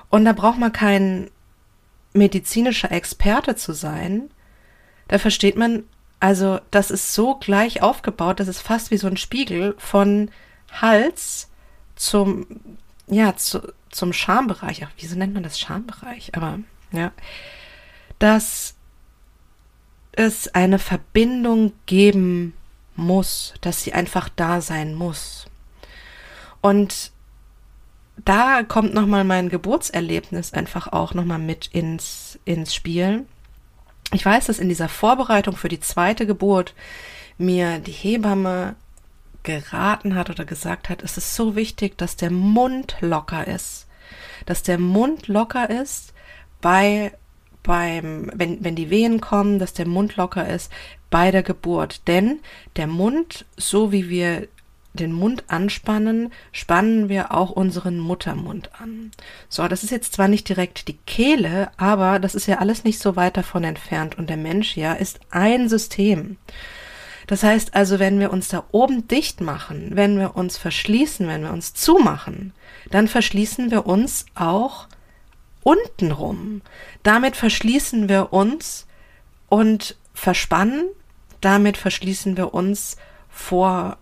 Und 0.08 0.24
da 0.24 0.32
braucht 0.32 0.58
man 0.58 0.72
keinen 0.72 1.30
medizinischer 2.12 2.90
Experte 2.90 3.56
zu 3.56 3.72
sein, 3.72 4.30
da 5.08 5.18
versteht 5.18 5.56
man, 5.56 5.84
also 6.20 6.60
das 6.70 6.90
ist 6.90 7.14
so 7.14 7.36
gleich 7.36 7.82
aufgebaut, 7.82 8.40
das 8.40 8.48
ist 8.48 8.60
fast 8.60 8.90
wie 8.90 8.96
so 8.96 9.06
ein 9.06 9.16
Spiegel 9.16 9.74
von 9.78 10.30
Hals 10.72 11.48
zum, 11.96 12.46
ja, 13.08 13.36
zu, 13.36 13.72
zum 13.90 14.12
Schambereich. 14.12 14.84
Ach, 14.84 14.90
wieso 14.98 15.16
nennt 15.16 15.34
man 15.34 15.42
das 15.42 15.58
Schambereich? 15.58 16.34
Aber, 16.34 16.60
ja, 16.92 17.12
dass 18.18 18.74
es 20.12 20.48
eine 20.54 20.78
Verbindung 20.78 21.72
geben 21.86 22.54
muss, 22.96 23.54
dass 23.60 23.82
sie 23.82 23.92
einfach 23.92 24.28
da 24.28 24.60
sein 24.60 24.94
muss. 24.94 25.46
Und 26.60 27.12
da 28.24 28.62
kommt 28.62 28.94
nochmal 28.94 29.24
mein 29.24 29.48
Geburtserlebnis 29.48 30.52
einfach 30.52 30.92
auch 30.92 31.14
nochmal 31.14 31.38
mit 31.38 31.68
ins, 31.68 32.38
ins 32.44 32.74
Spiel. 32.74 33.26
Ich 34.12 34.24
weiß, 34.24 34.46
dass 34.46 34.58
in 34.58 34.68
dieser 34.68 34.88
Vorbereitung 34.88 35.56
für 35.56 35.68
die 35.68 35.80
zweite 35.80 36.26
Geburt 36.26 36.74
mir 37.38 37.78
die 37.78 37.92
Hebamme 37.92 38.74
geraten 39.42 40.14
hat 40.14 40.28
oder 40.28 40.44
gesagt 40.44 40.88
hat, 40.88 41.02
es 41.02 41.16
ist 41.16 41.34
so 41.34 41.56
wichtig, 41.56 41.96
dass 41.96 42.16
der 42.16 42.30
Mund 42.30 42.96
locker 43.00 43.46
ist. 43.46 43.86
Dass 44.46 44.62
der 44.62 44.78
Mund 44.78 45.28
locker 45.28 45.70
ist 45.70 46.12
bei 46.60 47.12
beim, 47.62 48.30
wenn, 48.34 48.64
wenn 48.64 48.74
die 48.74 48.90
Wehen 48.90 49.20
kommen, 49.20 49.58
dass 49.58 49.74
der 49.74 49.86
Mund 49.86 50.16
locker 50.16 50.48
ist 50.48 50.72
bei 51.10 51.30
der 51.30 51.42
Geburt. 51.42 52.06
Denn 52.08 52.40
der 52.76 52.86
Mund, 52.86 53.44
so 53.56 53.92
wie 53.92 54.08
wir 54.08 54.48
den 54.92 55.12
Mund 55.12 55.44
anspannen, 55.48 56.32
spannen 56.52 57.08
wir 57.08 57.32
auch 57.32 57.50
unseren 57.50 57.98
Muttermund 57.98 58.70
an. 58.80 59.12
So, 59.48 59.68
das 59.68 59.84
ist 59.84 59.90
jetzt 59.90 60.14
zwar 60.14 60.28
nicht 60.28 60.48
direkt 60.48 60.88
die 60.88 60.98
Kehle, 61.06 61.70
aber 61.76 62.18
das 62.18 62.34
ist 62.34 62.46
ja 62.46 62.58
alles 62.58 62.84
nicht 62.84 62.98
so 62.98 63.16
weit 63.16 63.36
davon 63.36 63.64
entfernt 63.64 64.18
und 64.18 64.28
der 64.28 64.36
Mensch 64.36 64.76
ja 64.76 64.92
ist 64.92 65.20
ein 65.30 65.68
System. 65.68 66.38
Das 67.28 67.44
heißt 67.44 67.74
also, 67.74 68.00
wenn 68.00 68.18
wir 68.18 68.32
uns 68.32 68.48
da 68.48 68.64
oben 68.72 69.06
dicht 69.06 69.40
machen, 69.40 69.90
wenn 69.92 70.18
wir 70.18 70.34
uns 70.34 70.58
verschließen, 70.58 71.28
wenn 71.28 71.44
wir 71.44 71.52
uns 71.52 71.74
zumachen, 71.74 72.52
dann 72.90 73.06
verschließen 73.06 73.70
wir 73.70 73.86
uns 73.86 74.26
auch 74.34 74.88
untenrum. 75.62 76.62
Damit 77.04 77.36
verschließen 77.36 78.08
wir 78.08 78.32
uns 78.32 78.88
und 79.48 79.96
verspannen, 80.12 80.86
damit 81.40 81.76
verschließen 81.76 82.36
wir 82.36 82.52
uns 82.52 82.96
vor 83.28 83.96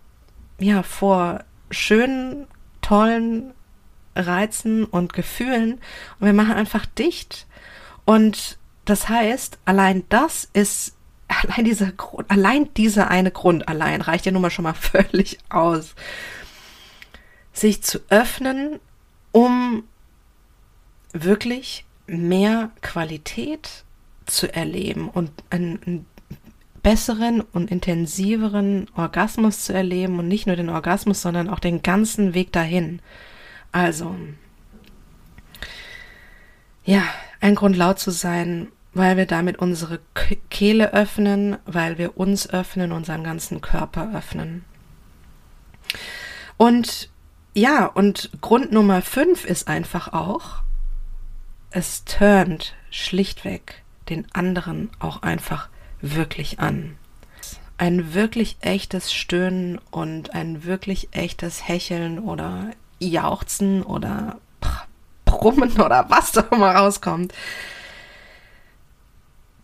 ja, 0.59 0.83
vor 0.83 1.45
schönen, 1.71 2.47
tollen 2.81 3.53
Reizen 4.15 4.85
und 4.85 5.13
Gefühlen 5.13 5.75
und 6.19 6.27
wir 6.27 6.33
machen 6.33 6.55
einfach 6.55 6.87
dicht. 6.87 7.47
Und 8.05 8.59
das 8.85 9.09
heißt, 9.09 9.59
allein 9.65 10.05
das 10.09 10.49
ist, 10.53 10.97
allein 11.29 11.65
dieser 11.65 11.93
Grund, 11.93 12.31
allein 12.31 12.73
dieser 12.75 13.11
eine 13.11 13.31
Grund 13.31 13.69
allein 13.69 14.01
reicht 14.01 14.27
ja 14.27 14.33
nun 14.33 14.43
mal 14.43 14.51
schon 14.51 14.65
mal 14.65 14.75
völlig 14.75 15.39
aus. 15.49 15.95
Sich 17.53 17.83
zu 17.83 18.01
öffnen, 18.09 18.79
um 19.33 19.85
wirklich 21.13 21.85
mehr 22.07 22.71
Qualität 22.83 23.85
zu 24.27 24.53
erleben 24.53 25.09
und 25.09 25.31
ein, 25.51 25.81
ein 25.87 26.07
besseren 26.89 27.43
und 27.43 27.71
intensiveren 27.71 28.87
Orgasmus 28.97 29.67
zu 29.67 29.75
erleben 29.75 30.19
und 30.19 30.27
nicht 30.27 30.47
nur 30.47 30.57
den 30.57 30.71
Orgasmus, 30.71 31.21
sondern 31.21 31.51
auch 31.51 31.59
den 31.59 31.83
ganzen 31.83 32.33
Weg 32.33 32.51
dahin. 32.51 33.01
Also, 33.73 34.17
ja, 36.87 37.03
ein 37.43 37.57
Grund 37.57 37.77
laut 37.77 37.99
zu 37.99 38.11
sein, 38.11 38.69
weil 38.95 39.19
wir 39.19 39.27
damit 39.27 39.59
unsere 39.59 40.01
Kehle 40.49 40.95
öffnen, 40.95 41.59
weil 41.67 41.99
wir 41.99 42.17
uns 42.17 42.49
öffnen, 42.49 42.93
unseren 42.93 43.23
ganzen 43.23 43.61
Körper 43.61 44.11
öffnen. 44.17 44.65
Und 46.57 47.11
ja, 47.53 47.85
und 47.85 48.31
Grund 48.41 48.73
Nummer 48.73 49.03
fünf 49.03 49.45
ist 49.45 49.69
einfach 49.69 50.15
auch, 50.15 50.63
es 51.71 52.07
turnt 52.07 52.77
schlichtweg 52.91 53.83
den 54.09 54.27
anderen 54.33 54.89
auch 55.01 55.21
einfach 55.21 55.69
wirklich 56.01 56.61
an. 56.61 56.97
Ein 57.77 58.15
wirklich 58.15 58.57
echtes 58.61 59.13
Stöhnen 59.13 59.79
und 59.91 60.35
ein 60.35 60.65
wirklich 60.65 61.09
echtes 61.13 61.67
Hecheln 61.67 62.19
oder 62.19 62.71
Jauchzen 62.99 63.83
oder 63.83 64.41
Brummen 65.25 65.81
oder 65.81 66.07
was 66.09 66.33
da 66.33 66.41
immer 66.51 66.75
rauskommt, 66.75 67.33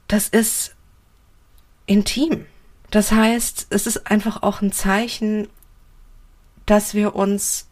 das 0.08 0.28
ist 0.28 0.74
intim. 1.86 2.46
Das 2.90 3.10
heißt, 3.10 3.66
es 3.70 3.86
ist 3.86 4.10
einfach 4.10 4.42
auch 4.42 4.62
ein 4.62 4.70
Zeichen, 4.70 5.48
dass 6.66 6.94
wir 6.94 7.16
uns 7.16 7.68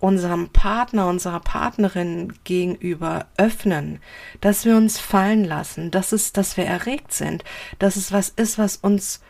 unserem 0.00 0.48
Partner, 0.48 1.06
unserer 1.08 1.40
Partnerin 1.40 2.32
gegenüber 2.44 3.26
öffnen, 3.36 4.00
dass 4.40 4.64
wir 4.64 4.76
uns 4.76 4.98
fallen 4.98 5.44
lassen, 5.44 5.90
dass 5.90 6.12
es, 6.12 6.32
dass 6.32 6.56
wir 6.56 6.64
erregt 6.64 7.12
sind, 7.12 7.44
dass 7.78 7.96
es 7.96 8.10
was 8.10 8.30
ist, 8.30 8.58
was 8.58 8.76
uns 8.76 9.20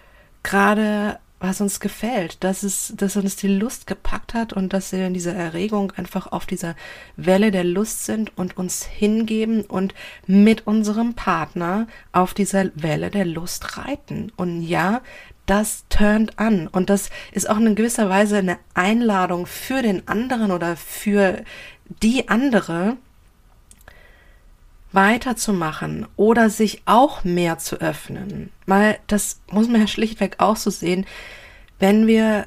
gerade, 0.43 1.19
was 1.41 1.61
uns 1.61 1.81
gefällt, 1.81 2.45
dass 2.45 2.63
es, 2.63 2.93
dass 2.97 3.17
uns 3.17 3.35
die 3.35 3.49
Lust 3.49 3.87
gepackt 3.87 4.33
hat 4.33 4.53
und 4.53 4.73
dass 4.73 4.93
wir 4.93 5.07
in 5.07 5.15
dieser 5.15 5.35
Erregung 5.35 5.93
einfach 5.97 6.31
auf 6.31 6.47
dieser 6.47 6.77
Welle 7.17 7.51
der 7.51 7.65
Lust 7.65 8.05
sind 8.05 8.37
und 8.39 8.57
uns 8.57 8.85
hingeben 8.85 9.63
und 9.63 9.95
mit 10.27 10.67
unserem 10.67 11.15
Partner 11.15 11.89
auf 12.13 12.33
dieser 12.33 12.67
Welle 12.75 13.11
der 13.11 13.25
Lust 13.25 13.77
reiten. 13.77 14.31
Und 14.37 14.63
ja, 14.63 15.01
das 15.51 15.85
turnt 15.89 16.39
an. 16.39 16.69
Und 16.69 16.91
das 16.91 17.11
ist 17.33 17.51
auch 17.51 17.57
in 17.57 17.75
gewisser 17.75 18.09
Weise 18.09 18.39
eine 18.39 18.59
Einladung 18.75 19.47
für 19.47 19.83
den 19.83 20.07
anderen 20.07 20.53
oder 20.53 20.77
für 20.77 21.45
die 22.03 22.29
andere, 22.29 22.97
weiterzumachen 24.93 26.07
oder 26.17 26.51
sich 26.51 26.83
auch 26.85 27.25
mehr 27.25 27.59
zu 27.59 27.81
öffnen. 27.81 28.51
Weil 28.67 28.99
das 29.07 29.41
muss 29.51 29.69
man 29.69 29.83
ja 29.83 29.87
schlichtweg 29.87 30.37
auch 30.39 30.57
so 30.57 30.71
sehen. 30.71 31.07
Wenn 31.79 32.07
wir 32.07 32.47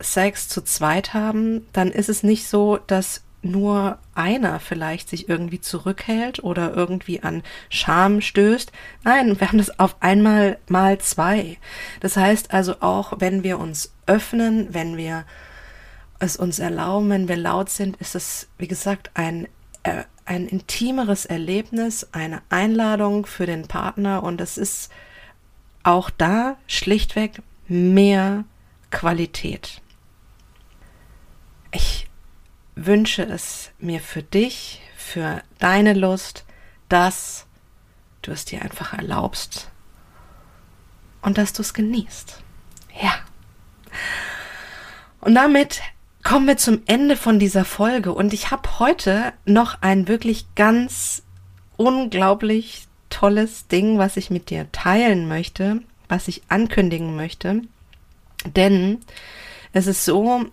Sex 0.00 0.48
zu 0.48 0.62
zweit 0.62 1.14
haben, 1.14 1.66
dann 1.72 1.90
ist 1.90 2.08
es 2.08 2.22
nicht 2.22 2.48
so, 2.48 2.78
dass 2.86 3.22
nur 3.46 3.98
einer 4.14 4.60
vielleicht 4.60 5.08
sich 5.08 5.28
irgendwie 5.28 5.60
zurückhält 5.60 6.42
oder 6.42 6.74
irgendwie 6.74 7.22
an 7.22 7.42
Scham 7.68 8.20
stößt. 8.20 8.72
Nein, 9.04 9.40
wir 9.40 9.48
haben 9.48 9.58
das 9.58 9.78
auf 9.78 9.96
einmal 10.00 10.58
mal 10.68 10.98
zwei. 10.98 11.58
Das 12.00 12.16
heißt 12.16 12.52
also 12.52 12.80
auch, 12.80 13.14
wenn 13.18 13.42
wir 13.42 13.58
uns 13.58 13.92
öffnen, 14.06 14.68
wenn 14.72 14.96
wir 14.96 15.24
es 16.18 16.36
uns 16.36 16.58
erlauben, 16.58 17.10
wenn 17.10 17.28
wir 17.28 17.36
laut 17.36 17.70
sind, 17.70 17.96
ist 17.98 18.14
es, 18.14 18.48
wie 18.58 18.68
gesagt, 18.68 19.10
ein, 19.14 19.48
äh, 19.82 20.04
ein 20.24 20.48
intimeres 20.48 21.26
Erlebnis, 21.26 22.08
eine 22.12 22.42
Einladung 22.48 23.26
für 23.26 23.46
den 23.46 23.68
Partner 23.68 24.22
und 24.22 24.40
es 24.40 24.58
ist 24.58 24.90
auch 25.82 26.10
da 26.10 26.56
schlichtweg 26.66 27.42
mehr 27.68 28.44
Qualität. 28.90 29.82
Ich 31.72 32.05
wünsche 32.76 33.22
es 33.22 33.70
mir 33.78 34.00
für 34.00 34.22
dich, 34.22 34.80
für 34.96 35.42
deine 35.58 35.94
Lust, 35.94 36.44
dass 36.88 37.46
du 38.22 38.30
es 38.30 38.44
dir 38.44 38.62
einfach 38.62 38.92
erlaubst 38.92 39.70
und 41.22 41.38
dass 41.38 41.52
du 41.52 41.62
es 41.62 41.74
genießt. 41.74 42.42
Ja. 43.02 43.14
Und 45.20 45.34
damit 45.34 45.80
kommen 46.22 46.46
wir 46.46 46.56
zum 46.56 46.82
Ende 46.86 47.16
von 47.16 47.38
dieser 47.38 47.64
Folge 47.64 48.12
und 48.12 48.32
ich 48.32 48.50
habe 48.50 48.78
heute 48.78 49.32
noch 49.44 49.80
ein 49.80 50.06
wirklich 50.06 50.46
ganz 50.54 51.22
unglaublich 51.76 52.86
tolles 53.10 53.68
Ding, 53.68 53.98
was 53.98 54.16
ich 54.16 54.30
mit 54.30 54.50
dir 54.50 54.70
teilen 54.72 55.28
möchte, 55.28 55.80
was 56.08 56.28
ich 56.28 56.42
ankündigen 56.48 57.16
möchte. 57.16 57.62
Denn 58.44 59.00
es 59.72 59.86
ist 59.86 60.04
so, 60.04 60.46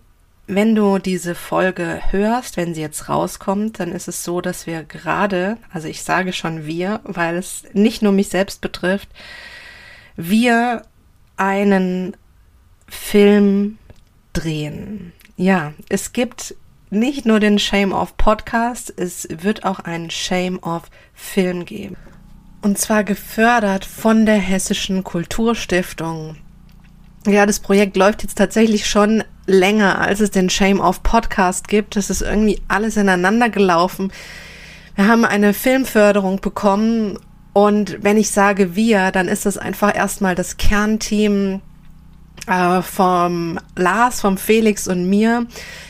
wenn 0.46 0.74
du 0.74 0.98
diese 0.98 1.34
Folge 1.34 2.00
hörst, 2.10 2.56
wenn 2.56 2.74
sie 2.74 2.82
jetzt 2.82 3.08
rauskommt, 3.08 3.80
dann 3.80 3.92
ist 3.92 4.08
es 4.08 4.24
so, 4.24 4.40
dass 4.40 4.66
wir 4.66 4.84
gerade, 4.84 5.56
also 5.72 5.88
ich 5.88 6.02
sage 6.02 6.32
schon 6.32 6.66
wir, 6.66 7.00
weil 7.04 7.36
es 7.36 7.64
nicht 7.72 8.02
nur 8.02 8.12
mich 8.12 8.28
selbst 8.28 8.60
betrifft, 8.60 9.08
wir 10.16 10.82
einen 11.36 12.16
Film 12.86 13.78
drehen. 14.32 15.12
Ja, 15.36 15.72
es 15.88 16.12
gibt 16.12 16.54
nicht 16.90 17.26
nur 17.26 17.40
den 17.40 17.58
Shame 17.58 17.92
of 17.92 18.16
Podcast, 18.16 18.92
es 18.96 19.26
wird 19.30 19.64
auch 19.64 19.80
einen 19.80 20.10
Shame 20.10 20.58
of 20.58 20.84
Film 21.14 21.64
geben. 21.64 21.96
Und 22.62 22.78
zwar 22.78 23.02
gefördert 23.02 23.84
von 23.84 24.26
der 24.26 24.38
Hessischen 24.38 25.04
Kulturstiftung. 25.04 26.36
Ja, 27.26 27.46
das 27.46 27.60
Projekt 27.60 27.96
läuft 27.96 28.22
jetzt 28.22 28.36
tatsächlich 28.36 28.86
schon 28.86 29.24
länger, 29.46 30.00
als 30.00 30.20
es 30.20 30.30
den 30.30 30.50
Shame 30.50 30.80
of 30.80 31.02
Podcast 31.02 31.68
gibt. 31.68 31.96
Das 31.96 32.10
ist 32.10 32.22
irgendwie 32.22 32.60
alles 32.68 32.96
ineinander 32.96 33.50
gelaufen. 33.50 34.12
Wir 34.94 35.06
haben 35.08 35.24
eine 35.24 35.54
Filmförderung 35.54 36.40
bekommen 36.40 37.18
und 37.52 38.02
wenn 38.02 38.16
ich 38.16 38.30
sage 38.30 38.74
wir, 38.74 39.10
dann 39.10 39.28
ist 39.28 39.46
das 39.46 39.58
einfach 39.58 39.94
erstmal 39.94 40.34
das 40.34 40.56
Kernteam 40.56 41.60
äh, 42.46 42.82
vom 42.82 43.58
Lars, 43.76 44.20
vom 44.20 44.38
Felix 44.38 44.88
und 44.88 45.08
mir. 45.08 45.46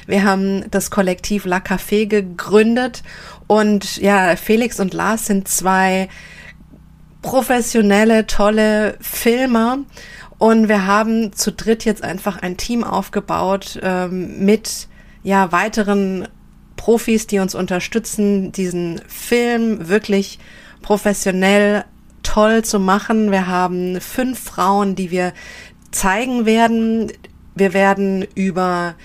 Wir 0.06 0.24
haben 0.24 0.70
das 0.70 0.90
Kollektiv 0.90 1.44
La 1.44 1.58
Café 1.58 2.06
gegründet 2.06 3.02
und 3.46 3.96
ja, 3.98 4.36
Felix 4.36 4.80
und 4.80 4.94
Lars 4.94 5.26
sind 5.26 5.48
zwei 5.48 6.08
professionelle, 7.22 8.26
tolle 8.26 8.96
Filmer 9.00 9.78
und 10.38 10.68
wir 10.68 10.86
haben 10.86 11.32
zu 11.32 11.52
dritt 11.52 11.84
jetzt 11.84 12.02
einfach 12.02 12.40
ein 12.42 12.56
Team 12.56 12.84
aufgebaut 12.84 13.78
ähm, 13.82 14.44
mit 14.44 14.88
ja 15.22 15.52
weiteren 15.52 16.28
Profis, 16.76 17.26
die 17.26 17.38
uns 17.38 17.54
unterstützen, 17.54 18.52
diesen 18.52 19.00
Film 19.08 19.88
wirklich 19.88 20.38
professionell 20.82 21.84
toll 22.22 22.62
zu 22.62 22.78
machen. 22.80 23.30
Wir 23.30 23.46
haben 23.46 24.00
fünf 24.00 24.38
Frauen, 24.38 24.94
die 24.94 25.10
wir 25.10 25.32
zeigen 25.92 26.44
werden, 26.46 27.12
Wir 27.54 27.72
werden 27.72 28.26
über 28.34 28.96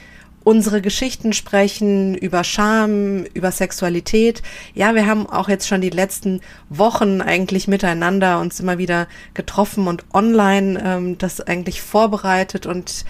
unsere 0.43 0.81
Geschichten 0.81 1.33
sprechen, 1.33 2.15
über 2.15 2.43
Scham, 2.43 3.25
über 3.33 3.51
Sexualität. 3.51 4.41
Ja, 4.73 4.95
wir 4.95 5.05
haben 5.05 5.27
auch 5.27 5.49
jetzt 5.49 5.67
schon 5.67 5.81
die 5.81 5.89
letzten 5.89 6.41
Wochen 6.69 7.21
eigentlich 7.21 7.67
miteinander 7.67 8.39
uns 8.39 8.59
immer 8.59 8.77
wieder 8.77 9.07
getroffen 9.33 9.87
und 9.87 10.05
online 10.13 10.81
ähm, 10.83 11.17
das 11.17 11.41
eigentlich 11.41 11.81
vorbereitet. 11.81 12.65
Und 12.65 13.05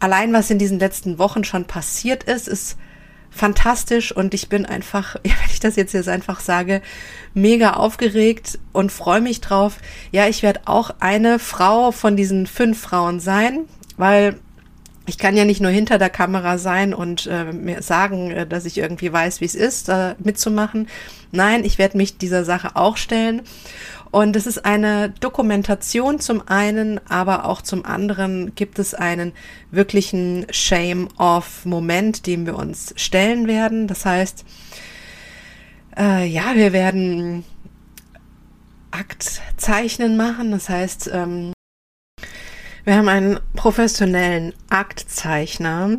allein 0.00 0.32
was 0.32 0.50
in 0.50 0.58
diesen 0.58 0.78
letzten 0.78 1.18
Wochen 1.18 1.44
schon 1.44 1.64
passiert 1.64 2.24
ist, 2.24 2.48
ist 2.48 2.76
fantastisch 3.30 4.14
und 4.14 4.34
ich 4.34 4.48
bin 4.48 4.66
einfach, 4.66 5.16
ja, 5.24 5.32
wenn 5.40 5.50
ich 5.50 5.60
das 5.60 5.76
jetzt 5.76 5.94
jetzt 5.94 6.08
einfach 6.08 6.40
sage, 6.40 6.82
mega 7.34 7.74
aufgeregt 7.74 8.58
und 8.72 8.92
freue 8.92 9.20
mich 9.20 9.40
drauf. 9.40 9.78
Ja, 10.10 10.28
ich 10.28 10.42
werde 10.42 10.62
auch 10.66 10.90
eine 11.00 11.38
Frau 11.38 11.92
von 11.92 12.16
diesen 12.16 12.46
fünf 12.46 12.80
Frauen 12.80 13.20
sein, 13.20 13.60
weil 13.96 14.38
ich 15.06 15.18
kann 15.18 15.36
ja 15.36 15.44
nicht 15.44 15.60
nur 15.60 15.70
hinter 15.70 15.98
der 15.98 16.10
Kamera 16.10 16.58
sein 16.58 16.94
und 16.94 17.26
äh, 17.26 17.52
mir 17.52 17.82
sagen, 17.82 18.30
äh, 18.30 18.46
dass 18.46 18.64
ich 18.64 18.78
irgendwie 18.78 19.12
weiß, 19.12 19.40
wie 19.40 19.46
es 19.46 19.54
ist, 19.54 19.88
äh, 19.88 20.14
mitzumachen. 20.18 20.88
Nein, 21.32 21.64
ich 21.64 21.78
werde 21.78 21.96
mich 21.96 22.18
dieser 22.18 22.44
Sache 22.44 22.76
auch 22.76 22.96
stellen. 22.96 23.42
Und 24.12 24.36
es 24.36 24.46
ist 24.46 24.66
eine 24.66 25.08
Dokumentation 25.08 26.20
zum 26.20 26.46
einen, 26.46 27.00
aber 27.08 27.46
auch 27.46 27.62
zum 27.62 27.86
anderen 27.86 28.54
gibt 28.54 28.78
es 28.78 28.92
einen 28.92 29.32
wirklichen 29.70 30.46
Shame-Off-Moment, 30.50 32.26
dem 32.26 32.44
wir 32.44 32.56
uns 32.56 32.92
stellen 32.96 33.46
werden. 33.48 33.88
Das 33.88 34.04
heißt, 34.04 34.44
äh, 35.98 36.26
ja, 36.26 36.54
wir 36.54 36.74
werden 36.74 37.44
Aktzeichnen 38.90 40.18
machen. 40.18 40.50
Das 40.50 40.68
heißt, 40.68 41.10
ähm, 41.12 41.52
wir 42.84 42.96
haben 42.96 43.08
einen 43.08 43.38
professionellen 43.54 44.52
Aktzeichner, 44.68 45.98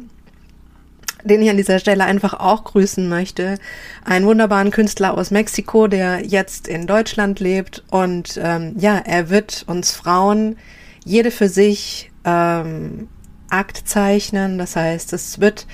den 1.23 1.41
ich 1.41 1.49
an 1.49 1.57
dieser 1.57 1.79
Stelle 1.79 2.03
einfach 2.03 2.33
auch 2.33 2.65
grüßen 2.65 3.07
möchte. 3.07 3.57
Einen 4.03 4.25
wunderbaren 4.25 4.71
Künstler 4.71 5.17
aus 5.17 5.31
Mexiko, 5.31 5.87
der 5.87 6.25
jetzt 6.25 6.67
in 6.67 6.85
Deutschland 6.85 7.39
lebt. 7.39 7.83
Und 7.89 8.37
ähm, 8.41 8.75
ja, 8.77 8.97
er 8.97 9.29
wird 9.29 9.63
uns 9.67 9.91
Frauen 9.91 10.57
jede 11.05 11.31
für 11.31 11.47
sich 11.47 12.11
ähm, 12.25 13.07
Akt 13.49 13.87
zeichnen. 13.87 14.57
Das 14.57 14.75
heißt, 14.75 15.13
es 15.13 15.39
wird 15.39 15.67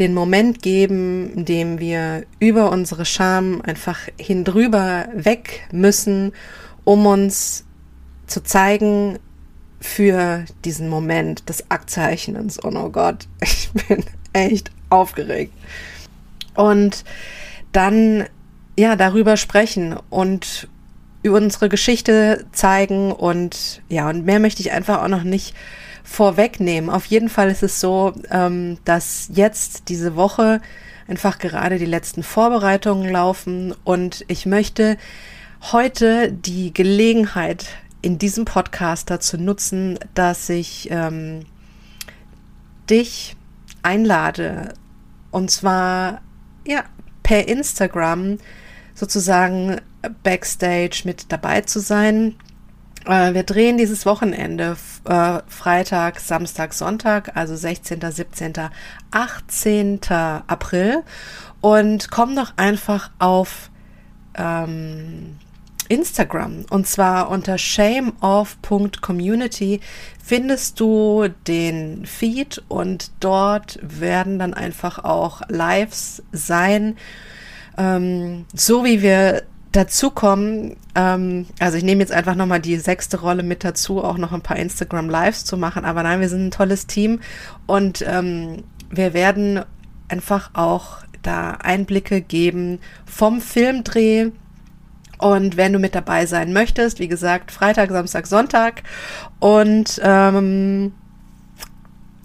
den 0.00 0.12
Moment 0.12 0.62
geben, 0.62 1.32
in 1.34 1.44
dem 1.44 1.78
wir 1.78 2.24
über 2.40 2.70
unsere 2.70 3.04
Scham 3.04 3.62
einfach 3.62 4.00
hindrüber 4.18 5.08
weg 5.14 5.68
müssen, 5.70 6.32
um 6.84 7.06
uns 7.06 7.64
zu 8.26 8.42
zeigen, 8.42 9.18
für 9.80 10.44
diesen 10.64 10.88
Moment 10.88 11.48
des 11.48 11.70
Aktzeichnens. 11.70 12.58
Und 12.58 12.76
oh 12.76 12.90
Gott, 12.90 13.26
ich 13.40 13.70
bin 13.88 14.04
echt 14.32 14.70
aufgeregt. 14.90 15.52
Und 16.54 17.04
dann 17.72 18.24
ja 18.78 18.96
darüber 18.96 19.36
sprechen 19.36 19.96
und 20.10 20.68
über 21.22 21.38
unsere 21.38 21.68
Geschichte 21.68 22.46
zeigen 22.52 23.10
und 23.10 23.82
ja, 23.88 24.08
und 24.08 24.24
mehr 24.24 24.38
möchte 24.38 24.62
ich 24.62 24.72
einfach 24.72 25.02
auch 25.02 25.08
noch 25.08 25.24
nicht 25.24 25.54
vorwegnehmen. 26.04 26.88
Auf 26.88 27.06
jeden 27.06 27.28
Fall 27.28 27.50
ist 27.50 27.62
es 27.62 27.80
so, 27.80 28.12
ähm, 28.30 28.78
dass 28.84 29.28
jetzt 29.32 29.88
diese 29.88 30.14
Woche 30.14 30.60
einfach 31.08 31.38
gerade 31.38 31.78
die 31.78 31.86
letzten 31.86 32.22
Vorbereitungen 32.22 33.10
laufen 33.10 33.74
und 33.84 34.24
ich 34.28 34.46
möchte 34.46 34.98
heute 35.72 36.30
die 36.30 36.72
Gelegenheit 36.72 37.66
in 38.02 38.18
diesem 38.18 38.44
Podcast 38.44 39.10
dazu 39.10 39.36
nutzen, 39.36 39.98
dass 40.14 40.48
ich 40.48 40.88
ähm, 40.90 41.46
dich 42.88 43.36
einlade 43.82 44.74
und 45.30 45.50
zwar 45.50 46.20
ja 46.66 46.84
per 47.22 47.48
Instagram 47.48 48.38
sozusagen 48.94 49.80
backstage 50.22 51.02
mit 51.04 51.32
dabei 51.32 51.62
zu 51.62 51.80
sein. 51.80 52.36
Äh, 53.04 53.34
wir 53.34 53.42
drehen 53.42 53.76
dieses 53.78 54.06
Wochenende 54.06 54.76
äh, 55.04 55.38
Freitag, 55.48 56.20
Samstag, 56.20 56.72
Sonntag, 56.72 57.36
also 57.36 57.56
16., 57.56 58.00
17., 58.00 58.52
18. 59.10 60.00
April 60.46 61.02
und 61.60 62.10
komm 62.10 62.36
doch 62.36 62.52
einfach 62.56 63.10
auf 63.18 63.70
ähm, 64.36 65.36
Instagram. 65.88 66.64
Und 66.70 66.86
zwar 66.86 67.30
unter 67.30 67.58
shameoff.community 67.58 69.80
findest 70.22 70.78
du 70.80 71.28
den 71.46 72.06
Feed 72.06 72.62
und 72.68 73.10
dort 73.20 73.78
werden 73.82 74.38
dann 74.38 74.54
einfach 74.54 75.04
auch 75.04 75.42
Lives 75.48 76.22
sein. 76.32 76.96
Ähm, 77.78 78.46
so 78.54 78.84
wie 78.84 79.02
wir 79.02 79.42
dazu 79.72 80.10
kommen, 80.10 80.76
ähm, 80.94 81.46
also 81.60 81.76
ich 81.76 81.84
nehme 81.84 82.00
jetzt 82.00 82.12
einfach 82.12 82.34
nochmal 82.34 82.60
die 82.60 82.78
sechste 82.78 83.20
Rolle 83.20 83.42
mit 83.42 83.62
dazu, 83.62 84.02
auch 84.02 84.18
noch 84.18 84.32
ein 84.32 84.40
paar 84.40 84.56
Instagram 84.56 85.10
Lives 85.10 85.44
zu 85.44 85.56
machen. 85.56 85.84
Aber 85.84 86.02
nein, 86.02 86.20
wir 86.20 86.28
sind 86.28 86.46
ein 86.46 86.50
tolles 86.50 86.86
Team 86.86 87.20
und 87.66 88.04
ähm, 88.06 88.64
wir 88.90 89.14
werden 89.14 89.60
einfach 90.08 90.50
auch 90.54 90.98
da 91.22 91.52
Einblicke 91.52 92.20
geben 92.20 92.78
vom 93.04 93.40
Filmdreh 93.40 94.30
und 95.18 95.56
wenn 95.56 95.72
du 95.72 95.78
mit 95.78 95.94
dabei 95.94 96.26
sein 96.26 96.52
möchtest, 96.52 96.98
wie 96.98 97.08
gesagt, 97.08 97.50
Freitag, 97.50 97.90
Samstag, 97.90 98.26
Sonntag. 98.26 98.82
Und 99.38 100.00
ähm, 100.02 100.92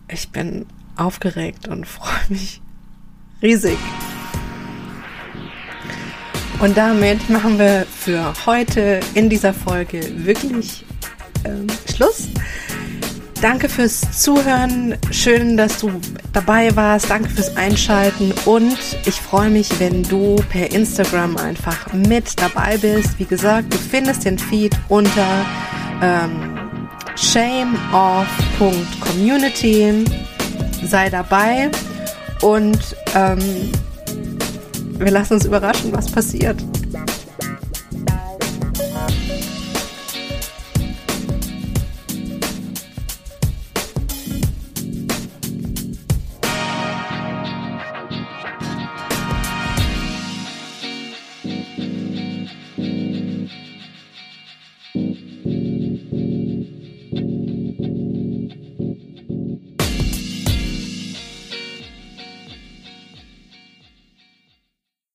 ich 0.10 0.32
bin 0.32 0.66
aufgeregt 0.96 1.68
und 1.68 1.88
freue 1.88 2.26
mich 2.30 2.62
riesig. 3.42 3.78
Und 6.60 6.78
damit 6.78 7.28
machen 7.30 7.58
wir 7.58 7.88
für 7.90 8.34
heute 8.46 9.00
in 9.16 9.30
dieser 9.30 9.54
Folge 9.54 10.00
wirklich 10.26 10.86
ähm, 11.44 11.66
Schluss. 11.92 12.28
Danke 13.42 13.68
fürs 13.70 14.22
Zuhören. 14.22 14.96
Schön, 15.10 15.58
dass 15.58 15.80
du 15.80 15.90
dabei 16.32 16.76
warst. 16.76 17.10
Danke 17.10 17.28
fürs 17.28 17.58
Einschalten. 17.58 18.32
Und 18.46 18.78
ich 19.06 19.16
freue 19.16 19.50
mich, 19.50 19.80
wenn 19.80 20.04
du 20.04 20.36
per 20.50 20.72
Instagram 20.72 21.38
einfach 21.38 21.92
mit 21.92 22.40
dabei 22.40 22.78
bist. 22.78 23.18
Wie 23.18 23.26
gesagt, 23.26 23.74
du 23.74 23.80
findest 23.80 24.26
den 24.26 24.38
Feed 24.38 24.80
unter 24.90 25.26
ähm, 26.04 26.60
shameoff.community. 27.16 30.06
Sei 30.86 31.10
dabei 31.10 31.72
und 32.42 32.96
ähm, 33.16 33.72
wir 35.00 35.12
lassen 35.12 35.34
uns 35.34 35.46
überraschen, 35.46 35.92
was 35.92 36.12
passiert. 36.12 36.64